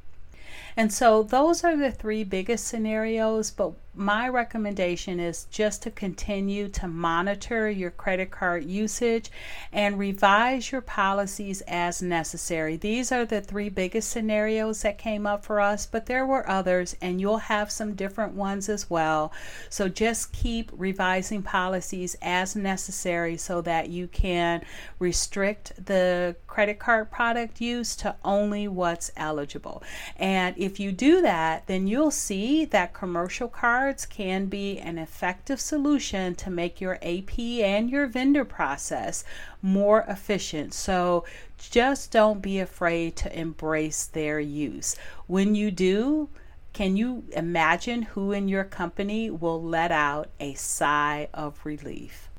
And 0.77 0.93
so 0.93 1.23
those 1.23 1.63
are 1.63 1.77
the 1.77 1.93
three 1.93 2.25
biggest 2.25 2.67
scenarios, 2.67 3.53
but 3.53 3.75
my 3.95 4.27
recommendation 4.27 5.21
is 5.21 5.45
just 5.51 5.83
to 5.83 5.91
continue 5.91 6.67
to 6.67 6.89
monitor 6.89 7.69
your 7.69 7.91
credit 7.91 8.31
card 8.31 8.65
usage 8.65 9.31
and 9.71 9.99
revise 9.99 10.73
your 10.73 10.81
policies 10.81 11.61
as 11.69 12.01
necessary. 12.01 12.77
These 12.77 13.13
are 13.13 13.27
the 13.27 13.43
three 13.43 13.69
biggest 13.69 14.09
scenarios 14.09 14.81
that 14.81 14.97
came 14.97 15.27
up 15.27 15.45
for 15.45 15.61
us, 15.61 15.85
but 15.85 16.07
there 16.07 16.25
were 16.25 16.49
others, 16.49 16.97
and 17.03 17.21
you'll 17.21 17.37
have 17.37 17.71
some 17.71 17.95
different 17.95 18.33
ones 18.33 18.71
as 18.71 18.89
well. 18.89 19.31
So 19.69 19.89
just 19.89 20.33
keep 20.33 20.71
revising 20.73 21.43
policies 21.43 22.17
as 22.23 22.57
necessary 22.57 23.37
so 23.37 23.61
that 23.61 23.91
you 23.91 24.09
can 24.09 24.65
restrict 25.01 25.85
the 25.85 26.35
credit 26.47 26.79
card 26.79 27.11
product 27.11 27.61
use 27.61 27.95
to 27.97 28.17
only 28.25 28.69
what's 28.69 29.13
eligible. 29.19 29.83
And 30.17 30.57
if 30.57 30.81
you 30.81 30.93
do 30.93 31.21
that, 31.21 31.67
then 31.67 31.87
you'll 31.87 32.11
see 32.11 32.65
that 32.67 32.95
commercial 32.95 33.49
card 33.49 33.82
cards 33.83 34.07
can 34.07 34.47
be 34.47 34.79
an 34.79 34.97
effective 34.97 35.61
solution 35.61 36.37
to 36.37 36.49
make 36.49 36.81
your 36.81 37.01
AP 37.03 37.37
and 37.37 37.91
your 37.91 38.07
vendor 38.07 38.45
process 38.45 39.25
more 39.61 40.05
efficient. 40.07 40.73
So 40.73 41.25
just 41.59 42.13
don't 42.13 42.41
be 42.41 42.61
afraid 42.61 43.17
to 43.17 43.37
embrace 43.37 44.07
their 44.07 44.39
use. 44.39 44.95
When 45.27 45.57
you 45.57 45.73
do, 45.73 46.29
can 46.73 46.97
you 46.97 47.25
imagine 47.33 48.03
who 48.03 48.31
in 48.31 48.47
your 48.47 48.63
company 48.63 49.31
will 49.31 49.61
let 49.61 49.91
out 49.91 50.31
a 50.39 50.55
sigh 50.55 51.29
of 51.35 51.59
relief? 51.65 52.31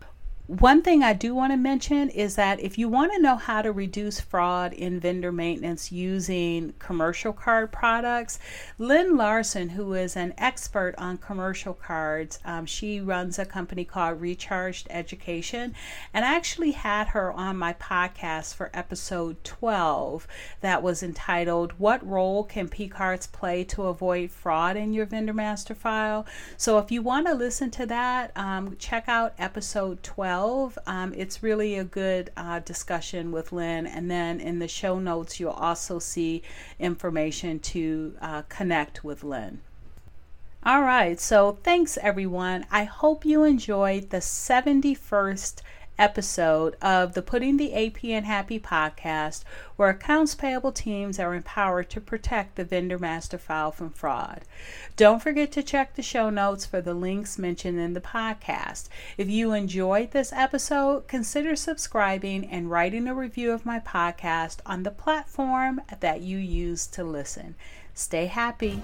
One 0.48 0.82
thing 0.82 1.04
I 1.04 1.14
do 1.14 1.34
want 1.34 1.54
to 1.54 1.58
mention 1.58 2.10
is 2.10 2.36
that 2.36 2.60
if 2.60 2.78
you 2.78 2.90
want 2.90 3.14
to 3.14 3.22
know 3.22 3.38
how 3.38 3.62
to 3.62 3.72
reduce 3.72 4.20
fraud 4.20 4.74
in 4.74 5.00
vendor 5.00 5.32
maintenance 5.32 5.90
using 5.90 6.74
commercial 6.80 7.32
card 7.32 7.72
products, 7.72 8.40
Lynn 8.78 9.16
Larson, 9.16 9.70
who 9.70 9.94
is 9.94 10.18
an 10.18 10.34
expert 10.38 10.96
on 10.98 11.18
commercial 11.18 11.74
cards, 11.74 12.40
um, 12.44 12.66
she 12.66 13.00
runs 13.00 13.40
a 13.40 13.46
company 13.46 13.86
called 13.86 14.20
Recharged 14.20 14.86
Education, 14.90 15.76
and 16.14 16.26
I 16.26 16.36
actually 16.36 16.72
had 16.72 17.08
her 17.08 17.32
on 17.32 17.56
my 17.56 17.72
podcast 17.76 18.54
for 18.54 18.70
episode 18.74 19.42
12 19.46 20.28
that 20.60 20.84
was 20.84 21.02
entitled 21.02 21.72
What 21.78 22.06
Role 22.06 22.44
Can 22.44 22.68
P 22.68 22.90
Cards 22.90 23.28
Play 23.28 23.64
to 23.64 23.84
Avoid 23.84 24.30
Fraud 24.30 24.76
in 24.76 24.92
Your 24.92 25.06
Vendor 25.06 25.34
Master 25.34 25.74
File? 25.74 26.26
So 26.58 26.80
if 26.80 26.92
you 26.92 27.02
want 27.02 27.28
to 27.28 27.34
listen 27.34 27.72
to 27.72 27.86
that, 27.86 28.34
um, 28.36 28.76
check 28.78 29.08
out 29.08 29.34
episode 29.40 30.04
12 30.04 30.33
12. 30.34 30.80
Um, 30.88 31.14
it's 31.16 31.44
really 31.44 31.78
a 31.78 31.84
good 31.84 32.32
uh, 32.36 32.58
discussion 32.58 33.32
with 33.32 33.52
Lynn. 33.52 33.86
And 33.86 34.10
then 34.10 34.40
in 34.40 34.58
the 34.58 34.68
show 34.68 34.98
notes, 34.98 35.40
you'll 35.40 35.52
also 35.52 36.00
see 36.00 36.42
information 36.80 37.60
to 37.60 38.16
uh, 38.20 38.42
connect 38.50 39.04
with 39.04 39.24
Lynn. 39.24 39.62
All 40.66 40.82
right, 40.82 41.20
so 41.20 41.60
thanks 41.62 42.00
everyone. 42.02 42.66
I 42.72 42.86
hope 42.86 43.26
you 43.26 43.44
enjoyed 43.44 44.10
the 44.10 44.18
71st 44.18 45.62
episode 45.98 46.76
of 46.82 47.14
the 47.14 47.22
Putting 47.22 47.58
the 47.58 47.74
AP 47.74 48.04
in 48.04 48.24
Happy 48.24 48.60
podcast, 48.60 49.44
where 49.76 49.90
accounts 49.90 50.36
payable 50.36 50.72
teams 50.72 51.20
are 51.20 51.36
empowered 51.36 51.90
to 51.92 52.02
protect 52.02 52.56
the 52.56 52.64
vendor 52.64 52.98
master 52.98 53.38
file 53.38 53.72
from 53.72 53.90
fraud. 53.90 54.42
Don't 54.96 55.22
forget 55.22 55.52
to 55.54 55.64
check 55.64 55.96
the 55.96 56.02
show 56.02 56.30
notes 56.30 56.66
for 56.66 56.82
the 56.82 56.94
links 56.94 57.38
mentioned 57.38 57.80
in 57.80 57.94
the 57.94 58.02
podcast. 58.02 58.90
If 59.18 59.30
you 59.30 59.54
enjoyed 59.54 60.12
this 60.12 60.34
episode, 60.34 61.08
consider 61.08 61.56
subscribing 61.56 62.46
and 62.46 62.72
writing 62.72 63.08
a 63.08 63.16
review 63.16 63.52
of 63.52 63.66
my 63.66 63.80
podcast 63.80 64.58
on 64.66 64.84
the 64.84 64.92
platform 64.92 65.82
that 66.00 66.22
you 66.22 66.38
use 66.38 66.88
to 66.88 67.04
listen. 67.04 67.56
Stay 67.94 68.26
happy. 68.26 68.82